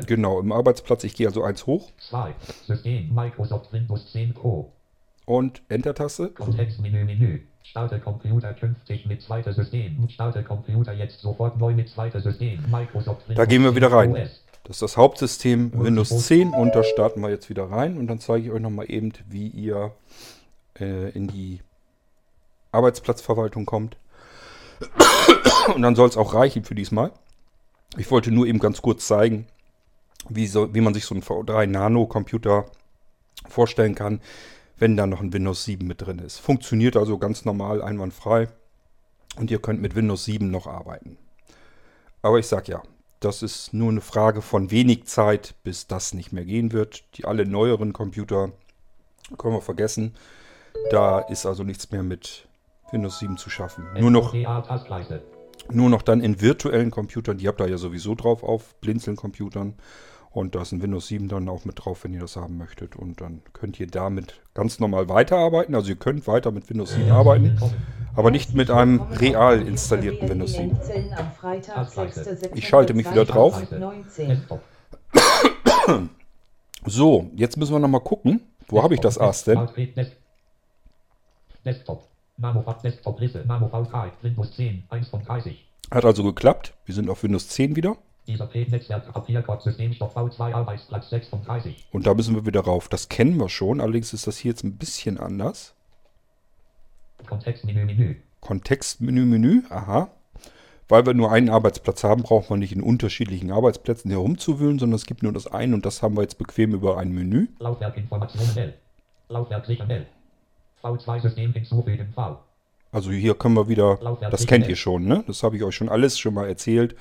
Genau, 0.06 0.40
im 0.40 0.52
Arbeitsplatz. 0.52 1.04
Ich 1.04 1.14
gehe 1.14 1.26
also 1.26 1.42
eins 1.42 1.66
hoch. 1.66 1.90
Und 5.26 5.62
Enter-Taste. 5.68 6.30
Kontextmenü, 6.30 7.04
Menü. 7.04 7.40
Starte 7.62 8.00
Computer 8.00 8.54
künftig 8.54 9.06
mit 9.06 9.20
zweites 9.22 9.54
System. 9.54 10.08
Starte 10.08 10.42
Computer 10.42 10.94
jetzt 10.94 11.20
sofort 11.20 11.58
neu 11.58 11.74
mit 11.74 11.90
zweites 11.90 12.24
System. 12.24 12.58
Microsoft 12.70 13.22
da 13.34 13.44
gehen 13.44 13.62
wir 13.62 13.76
wieder 13.76 13.92
rein. 13.92 14.28
Das 14.64 14.76
ist 14.76 14.82
das 14.82 14.96
Hauptsystem 14.96 15.72
Windows 15.74 16.26
10 16.26 16.50
und 16.50 16.74
da 16.74 16.84
starten 16.84 17.20
wir 17.20 17.30
jetzt 17.30 17.48
wieder 17.48 17.70
rein 17.70 17.96
und 17.98 18.06
dann 18.06 18.20
zeige 18.20 18.46
ich 18.46 18.52
euch 18.52 18.60
nochmal 18.60 18.90
eben, 18.90 19.12
wie 19.28 19.48
ihr 19.48 19.92
äh, 20.78 21.10
in 21.10 21.26
die 21.28 21.60
Arbeitsplatzverwaltung 22.72 23.66
kommt. 23.66 23.96
Und 25.74 25.82
dann 25.82 25.94
soll 25.94 26.08
es 26.08 26.16
auch 26.16 26.34
reichen 26.34 26.64
für 26.64 26.74
diesmal. 26.74 27.12
Ich 27.96 28.10
wollte 28.10 28.30
nur 28.30 28.46
eben 28.46 28.58
ganz 28.58 28.80
kurz 28.82 29.06
zeigen, 29.06 29.46
wie, 30.28 30.46
so, 30.46 30.74
wie 30.74 30.80
man 30.80 30.94
sich 30.94 31.04
so 31.04 31.14
einen 31.14 31.22
V3 31.22 31.66
Nano 31.66 32.06
Computer 32.06 32.66
vorstellen 33.48 33.94
kann, 33.94 34.20
wenn 34.78 34.96
da 34.96 35.06
noch 35.06 35.20
ein 35.20 35.32
Windows 35.32 35.64
7 35.64 35.86
mit 35.86 36.00
drin 36.00 36.18
ist. 36.18 36.38
Funktioniert 36.38 36.96
also 36.96 37.18
ganz 37.18 37.44
normal, 37.44 37.82
einwandfrei. 37.82 38.48
Und 39.36 39.50
ihr 39.50 39.60
könnt 39.60 39.80
mit 39.80 39.94
Windows 39.94 40.24
7 40.24 40.50
noch 40.50 40.66
arbeiten. 40.66 41.18
Aber 42.22 42.38
ich 42.38 42.46
sag 42.46 42.68
ja, 42.68 42.82
das 43.20 43.42
ist 43.42 43.72
nur 43.74 43.90
eine 43.90 44.00
Frage 44.00 44.42
von 44.42 44.70
wenig 44.70 45.04
Zeit, 45.04 45.54
bis 45.62 45.86
das 45.86 46.14
nicht 46.14 46.32
mehr 46.32 46.44
gehen 46.44 46.72
wird. 46.72 47.04
Die 47.16 47.26
alle 47.26 47.46
neueren 47.46 47.92
Computer 47.92 48.50
können 49.38 49.54
wir 49.54 49.60
vergessen. 49.60 50.14
Da 50.90 51.20
ist 51.20 51.46
also 51.46 51.62
nichts 51.62 51.90
mehr 51.90 52.02
mit 52.02 52.48
Windows 52.90 53.18
7 53.18 53.36
zu 53.36 53.50
schaffen. 53.50 53.84
Nur 53.98 54.10
noch, 54.10 54.34
nur 55.70 55.90
noch 55.90 56.02
dann 56.02 56.20
in 56.20 56.40
virtuellen 56.40 56.90
Computern, 56.90 57.38
die 57.38 57.46
habt 57.46 57.60
ihr 57.60 57.68
ja 57.68 57.78
sowieso 57.78 58.14
drauf 58.14 58.42
auf 58.42 58.74
Blinzeln-Computern. 58.80 59.74
Und 60.30 60.54
da 60.54 60.62
ist 60.62 60.72
ein 60.72 60.80
Windows 60.80 61.08
7 61.08 61.28
dann 61.28 61.48
auch 61.48 61.64
mit 61.64 61.84
drauf, 61.84 62.04
wenn 62.04 62.14
ihr 62.14 62.20
das 62.20 62.36
haben 62.36 62.56
möchtet. 62.56 62.96
Und 62.96 63.20
dann 63.20 63.42
könnt 63.52 63.80
ihr 63.80 63.88
damit 63.88 64.40
ganz 64.54 64.78
normal 64.78 65.08
weiterarbeiten. 65.08 65.74
Also 65.74 65.90
ihr 65.90 65.96
könnt 65.96 66.26
weiter 66.26 66.52
mit 66.52 66.70
Windows 66.70 66.94
7 66.94 67.10
arbeiten, 67.10 67.58
aber 68.14 68.30
nicht 68.30 68.54
mit 68.54 68.70
einem 68.70 69.00
real 69.00 69.66
installierten 69.66 70.28
Windows 70.28 70.52
7. 70.52 70.78
Ich 72.54 72.68
schalte 72.68 72.94
mich 72.94 73.10
wieder 73.10 73.24
drauf. 73.24 73.62
So, 76.86 77.30
jetzt 77.36 77.56
müssen 77.56 77.72
wir 77.72 77.78
nochmal 77.78 78.00
gucken. 78.00 78.40
Wo 78.68 78.82
habe 78.82 78.94
ich 78.94 79.00
das 79.00 79.18
Ass 79.18 79.44
denn? 79.44 79.58
Hat 85.90 86.04
also 86.04 86.22
geklappt. 86.24 86.74
Wir 86.84 86.94
sind 86.94 87.10
auf 87.10 87.22
Windows 87.22 87.48
10 87.48 87.76
wieder. 87.76 87.96
Und 91.92 92.06
da 92.06 92.14
müssen 92.14 92.34
wir 92.34 92.46
wieder 92.46 92.60
rauf. 92.60 92.88
Das 92.88 93.08
kennen 93.08 93.36
wir 93.38 93.48
schon, 93.48 93.80
allerdings 93.80 94.12
ist 94.12 94.26
das 94.26 94.38
hier 94.38 94.50
jetzt 94.52 94.62
ein 94.62 94.76
bisschen 94.76 95.18
anders. 95.18 95.74
Kontextmenü, 97.26 97.84
Menü. 97.84 98.16
Kontextmenü, 98.40 99.24
Menü, 99.24 99.62
aha. 99.70 100.10
Weil 100.88 101.06
wir 101.06 101.14
nur 101.14 101.30
einen 101.30 101.50
Arbeitsplatz 101.50 102.02
haben, 102.02 102.22
braucht 102.22 102.50
man 102.50 102.58
nicht 102.58 102.72
in 102.72 102.82
unterschiedlichen 102.82 103.52
Arbeitsplätzen 103.52 104.10
herumzuwühlen, 104.10 104.78
sondern 104.78 104.96
es 104.96 105.06
gibt 105.06 105.22
nur 105.22 105.32
das 105.32 105.46
eine 105.46 105.74
und 105.74 105.86
das 105.86 106.02
haben 106.02 106.16
wir 106.16 106.22
jetzt 106.22 106.38
bequem 106.38 106.72
über 106.72 106.98
ein 106.98 107.12
Menü. 107.12 107.46
Laufwerk 107.60 107.96
Informationen 107.96 108.56
L. 108.56 108.74
Laufwerk 109.28 109.66
sichern 109.66 109.90
L. 109.90 110.06
V2 110.82 111.20
System 111.20 111.52
hinzufügen 111.52 112.12
V. 112.14 112.40
Also 112.90 113.12
hier 113.12 113.34
können 113.34 113.54
wir 113.54 113.68
wieder, 113.68 113.98
das 114.30 114.46
kennt 114.46 114.66
ihr 114.66 114.74
schon, 114.74 115.04
ne? 115.04 115.22
Das 115.28 115.44
habe 115.44 115.56
ich 115.56 115.62
euch 115.62 115.76
schon 115.76 115.88
alles 115.88 116.18
schon 116.18 116.34
mal 116.34 116.48
erzählt 116.48 116.96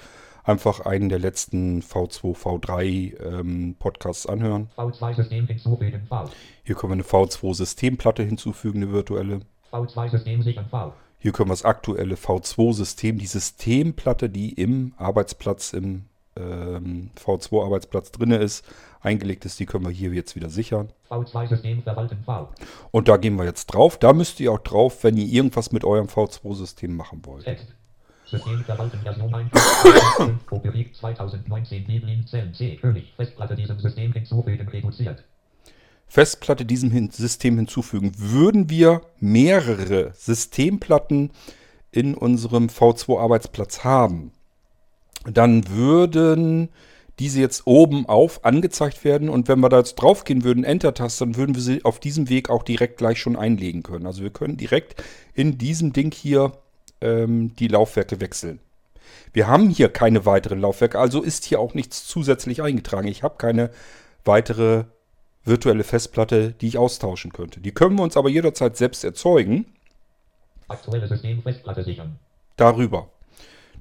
einfach 0.49 0.81
einen 0.81 1.09
der 1.09 1.19
letzten 1.19 1.81
V2, 1.81 2.35
V3 2.35 3.21
ähm, 3.21 3.75
Podcasts 3.77 4.25
anhören. 4.25 4.69
V2-System 4.75 5.47
hinzufügen, 5.47 6.05
V. 6.07 6.25
Hier 6.63 6.75
können 6.75 6.91
wir 6.91 6.95
eine 6.95 7.03
V2-Systemplatte 7.03 8.23
hinzufügen, 8.23 8.83
eine 8.83 8.91
virtuelle. 8.91 9.41
V2-System 9.71 10.41
sichern, 10.41 10.65
V. 10.69 10.93
Hier 11.19 11.31
können 11.31 11.49
wir 11.49 11.53
das 11.53 11.65
aktuelle 11.65 12.15
V2-System, 12.15 13.17
die 13.17 13.25
Systemplatte, 13.25 14.29
die 14.29 14.53
im 14.53 14.93
Arbeitsplatz, 14.97 15.73
im 15.73 16.05
ähm, 16.37 17.09
V2-Arbeitsplatz 17.21 18.11
drin 18.11 18.31
ist, 18.31 18.65
eingelegt 19.01 19.45
ist, 19.45 19.59
die 19.59 19.65
können 19.65 19.85
wir 19.85 19.91
hier 19.91 20.13
jetzt 20.13 20.35
wieder 20.35 20.49
sichern. 20.49 20.89
V2-System 21.09 21.83
verwalten, 21.83 22.23
V. 22.25 22.49
Und 22.91 23.07
da 23.07 23.17
gehen 23.17 23.35
wir 23.35 23.45
jetzt 23.45 23.67
drauf. 23.67 23.97
Da 23.97 24.13
müsst 24.13 24.39
ihr 24.39 24.51
auch 24.51 24.59
drauf, 24.59 25.03
wenn 25.03 25.17
ihr 25.17 25.25
irgendwas 25.25 25.71
mit 25.71 25.83
eurem 25.83 26.07
V2-System 26.07 26.95
machen 26.95 27.25
wollt. 27.25 27.43
Text. 27.43 27.67
System 28.29 28.63
verwalten 28.63 28.99
Version 28.99 29.33
1.5 29.33 30.45
Kopierig 30.45 30.95
2019 30.95 31.85
Biblin 31.85 32.27
Zellen 32.27 32.53
C 32.53 32.75
König 32.75 33.11
Festplatte 33.15 33.55
diesem 33.55 33.79
System 33.79 34.13
hinzufügen 34.13 34.67
reduziert. 34.67 35.23
Festplatte 36.09 36.65
diesem 36.65 37.11
System 37.11 37.55
hinzufügen. 37.57 38.11
Würden 38.17 38.69
wir 38.69 39.01
mehrere 39.19 40.11
Systemplatten 40.17 41.31
in 41.91 42.15
unserem 42.15 42.67
V2-Arbeitsplatz 42.67 43.83
haben, 43.83 44.31
dann 45.25 45.69
würden 45.69 46.69
diese 47.19 47.41
jetzt 47.41 47.67
oben 47.67 48.07
auf 48.07 48.45
angezeigt 48.45 49.03
werden 49.03 49.29
und 49.29 49.47
wenn 49.47 49.59
wir 49.59 49.69
da 49.69 49.79
jetzt 49.79 49.95
draufgehen 49.95 50.43
würden, 50.43 50.63
Enter-Taste, 50.63 51.25
dann 51.25 51.35
würden 51.35 51.53
wir 51.53 51.61
sie 51.61 51.83
auf 51.83 51.99
diesem 51.99 52.29
Weg 52.29 52.49
auch 52.49 52.63
direkt 52.63 52.97
gleich 52.97 53.19
schon 53.19 53.35
einlegen 53.35 53.83
können. 53.83 54.07
Also 54.07 54.23
wir 54.23 54.29
können 54.29 54.55
direkt 54.55 55.03
in 55.33 55.57
diesem 55.57 55.91
Ding 55.91 56.13
hier 56.13 56.53
ähm, 57.01 57.55
die 57.57 57.67
Laufwerke 57.67 58.21
wechseln. 58.21 58.59
Wir 59.33 59.47
haben 59.47 59.69
hier 59.69 59.89
keine 59.89 60.25
weiteren 60.25 60.59
Laufwerke, 60.61 60.97
also 60.97 61.21
ist 61.21 61.43
hier 61.43 61.59
auch 61.59 61.73
nichts 61.73 62.07
zusätzlich 62.07 62.61
eingetragen. 62.61 63.09
Ich 63.09 63.21
habe 63.21 63.35
keine 63.37 63.69
weitere 64.23 64.85
virtuelle 65.43 65.83
Festplatte, 65.83 66.51
die 66.51 66.67
ich 66.67 66.77
austauschen 66.77 67.31
könnte. 67.31 67.59
Die 67.59 67.71
können 67.71 67.97
wir 67.97 68.03
uns 68.03 68.17
aber 68.17 68.29
jederzeit 68.29 68.77
selbst 68.77 69.03
erzeugen. 69.03 69.65
Aktuelle 70.67 71.07
Systemfestplatte 71.07 71.83
sichern. 71.83 72.19
Darüber. 72.57 73.09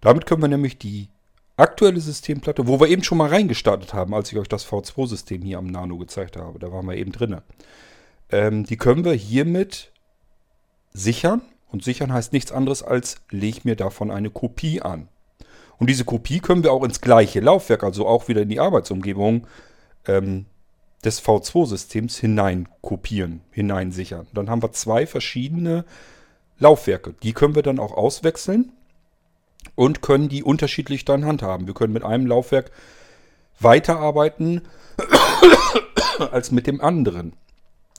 Damit 0.01 0.27
können 0.27 0.43
wir 0.43 0.49
nämlich 0.49 0.79
die 0.79 1.09
aktuelle 1.57 2.01
Systemplatte, 2.01 2.67
wo 2.67 2.81
wir 2.81 2.89
eben 2.89 3.03
schon 3.03 3.19
mal 3.19 3.29
reingestartet 3.29 3.93
haben, 3.93 4.15
als 4.15 4.31
ich 4.31 4.39
euch 4.39 4.49
das 4.49 4.67
V2-System 4.67 5.43
hier 5.43 5.59
am 5.59 5.67
Nano 5.67 5.99
gezeigt 5.99 6.37
habe, 6.37 6.59
da 6.59 6.73
waren 6.73 6.87
wir 6.87 6.97
eben 6.97 7.13
drin. 7.13 7.39
Ähm, 8.31 8.65
die 8.65 8.77
können 8.77 9.05
wir 9.05 9.13
hiermit 9.13 9.93
sichern 10.93 11.43
und 11.69 11.83
sichern 11.83 12.13
heißt 12.13 12.33
nichts 12.33 12.53
anderes 12.53 12.83
als, 12.83 13.17
leg 13.31 13.65
mir 13.65 13.77
davon 13.77 14.11
eine 14.11 14.31
Kopie 14.31 14.81
an. 14.81 15.09
Und 15.79 15.91
diese 15.91 16.05
Kopie 16.05 16.41
können 16.41 16.63
wir 16.63 16.73
auch 16.73 16.85
ins 16.85 17.01
gleiche 17.01 17.41
Laufwerk, 17.41 17.85
also 17.85 18.07
auch 18.07 18.29
wieder 18.29 18.43
in 18.43 18.49
die 18.49 18.61
Arbeitsumgebung 18.61 19.47
ähm, 20.07 20.47
des 21.05 21.23
V2-Systems 21.23 22.19
hinein 22.19 22.69
kopieren, 22.83 23.43
hinein 23.51 23.93
sichern. 23.93 24.27
Dann 24.33 24.51
haben 24.51 24.63
wir 24.63 24.73
zwei 24.73 25.07
verschiedene 25.07 25.85
Laufwerke. 26.59 27.15
Die 27.23 27.33
können 27.33 27.55
wir 27.55 27.63
dann 27.63 27.79
auch 27.79 27.93
auswechseln 27.93 28.73
und 29.75 30.03
können 30.03 30.29
die 30.29 30.43
unterschiedlich 30.43 31.05
dann 31.05 31.25
handhaben. 31.25 31.67
Wir 31.67 31.75
können 31.75 31.93
mit 31.93 32.03
einem 32.03 32.27
Laufwerk 32.27 32.73
weiterarbeiten 33.61 34.63
als 36.33 36.51
mit 36.51 36.67
dem 36.67 36.81
anderen. 36.81 37.35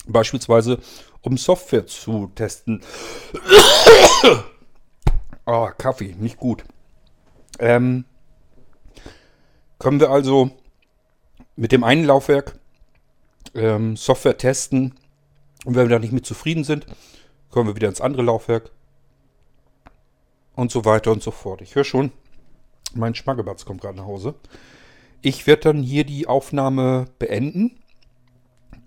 Beispielsweise, 0.05 0.79
um 1.21 1.37
Software 1.37 1.87
zu 1.87 2.31
testen. 2.35 2.81
oh, 5.45 5.69
Kaffee, 5.77 6.15
nicht 6.19 6.37
gut. 6.37 6.65
Ähm, 7.59 8.05
können 9.77 9.99
wir 9.99 10.09
also 10.09 10.51
mit 11.55 11.71
dem 11.71 11.83
einen 11.83 12.05
Laufwerk 12.05 12.58
ähm, 13.55 13.95
Software 13.95 14.37
testen. 14.37 14.95
Und 15.65 15.75
wenn 15.75 15.89
wir 15.89 15.95
da 15.95 15.99
nicht 15.99 16.13
mit 16.13 16.25
zufrieden 16.25 16.63
sind, 16.63 16.85
kommen 17.49 17.67
wir 17.67 17.75
wieder 17.75 17.89
ins 17.89 18.01
andere 18.01 18.23
Laufwerk. 18.23 18.71
Und 20.55 20.71
so 20.71 20.85
weiter 20.85 21.11
und 21.11 21.23
so 21.23 21.31
fort. 21.31 21.61
Ich 21.61 21.75
höre 21.75 21.83
schon, 21.83 22.11
mein 22.93 23.15
Schmackebatz 23.15 23.65
kommt 23.65 23.81
gerade 23.81 23.97
nach 23.97 24.05
Hause. 24.05 24.35
Ich 25.21 25.47
werde 25.47 25.63
dann 25.63 25.83
hier 25.83 26.03
die 26.03 26.27
Aufnahme 26.27 27.05
beenden. 27.17 27.77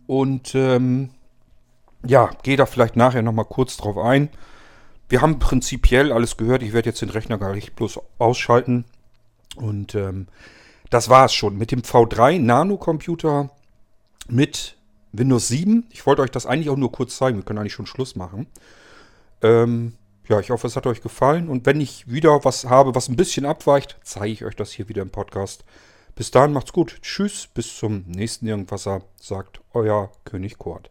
Und 0.07 0.55
ähm, 0.55 1.11
ja, 2.07 2.31
gehe 2.43 2.57
da 2.57 2.67
vielleicht 2.67 2.97
nachher 2.97 3.23
nochmal 3.23 3.45
kurz 3.45 3.77
drauf 3.77 3.97
ein. 3.97 4.29
Wir 5.09 5.21
haben 5.21 5.39
prinzipiell 5.39 6.13
alles 6.13 6.37
gehört. 6.37 6.63
Ich 6.63 6.73
werde 6.73 6.89
jetzt 6.89 7.03
den 7.03 7.11
Rechner 7.11 7.39
gar 7.39 7.55
nicht 7.55 7.77
bloß 7.77 8.01
ausschalten. 8.19 8.85
Und 9.57 9.95
ähm, 9.95 10.27
das 10.91 11.09
war 11.09 11.27
es 11.27 11.35
schon 11.35 11.57
mit 11.57 11.71
dem 11.71 11.83
V3 11.83 12.39
Nano-Computer 12.39 13.51
mit 14.29 14.77
Windows 15.13 15.49
7. 15.49 15.87
Ich 15.91 16.07
wollte 16.07 16.23
euch 16.23 16.31
das 16.31 16.47
eigentlich 16.47 16.71
auch 16.71 16.77
nur 16.77 16.93
kurz 16.93 17.17
zeigen. 17.17 17.39
Wir 17.39 17.45
können 17.45 17.59
eigentlich 17.59 17.75
schon 17.75 17.87
Schluss 17.87 18.17
machen. 18.17 18.47
Ähm, 19.43 19.95
ja, 20.29 20.41
ich 20.41 20.51
hoffe, 20.51 20.67
es 20.67 20.77
hat 20.77 20.87
euch 20.87 21.03
gefallen. 21.03 21.49
Und 21.49 21.67
wenn 21.67 21.81
ich 21.81 22.11
wieder 22.11 22.45
was 22.45 22.65
habe, 22.65 22.95
was 22.95 23.09
ein 23.09 23.17
bisschen 23.17 23.45
abweicht, 23.45 23.99
zeige 24.03 24.33
ich 24.33 24.45
euch 24.45 24.57
das 24.57 24.73
hier 24.73 24.89
wieder 24.89 25.03
im 25.03 25.11
Podcast. 25.11 25.65
Bis 26.15 26.31
dahin 26.31 26.53
macht's 26.53 26.73
gut. 26.73 26.99
Tschüss, 27.03 27.49
bis 27.53 27.77
zum 27.77 28.05
nächsten 28.07 28.47
Irgendwasser, 28.47 29.03
sagt 29.21 29.61
euer 29.73 30.13
König 30.25 30.59
Kurt. 30.59 30.91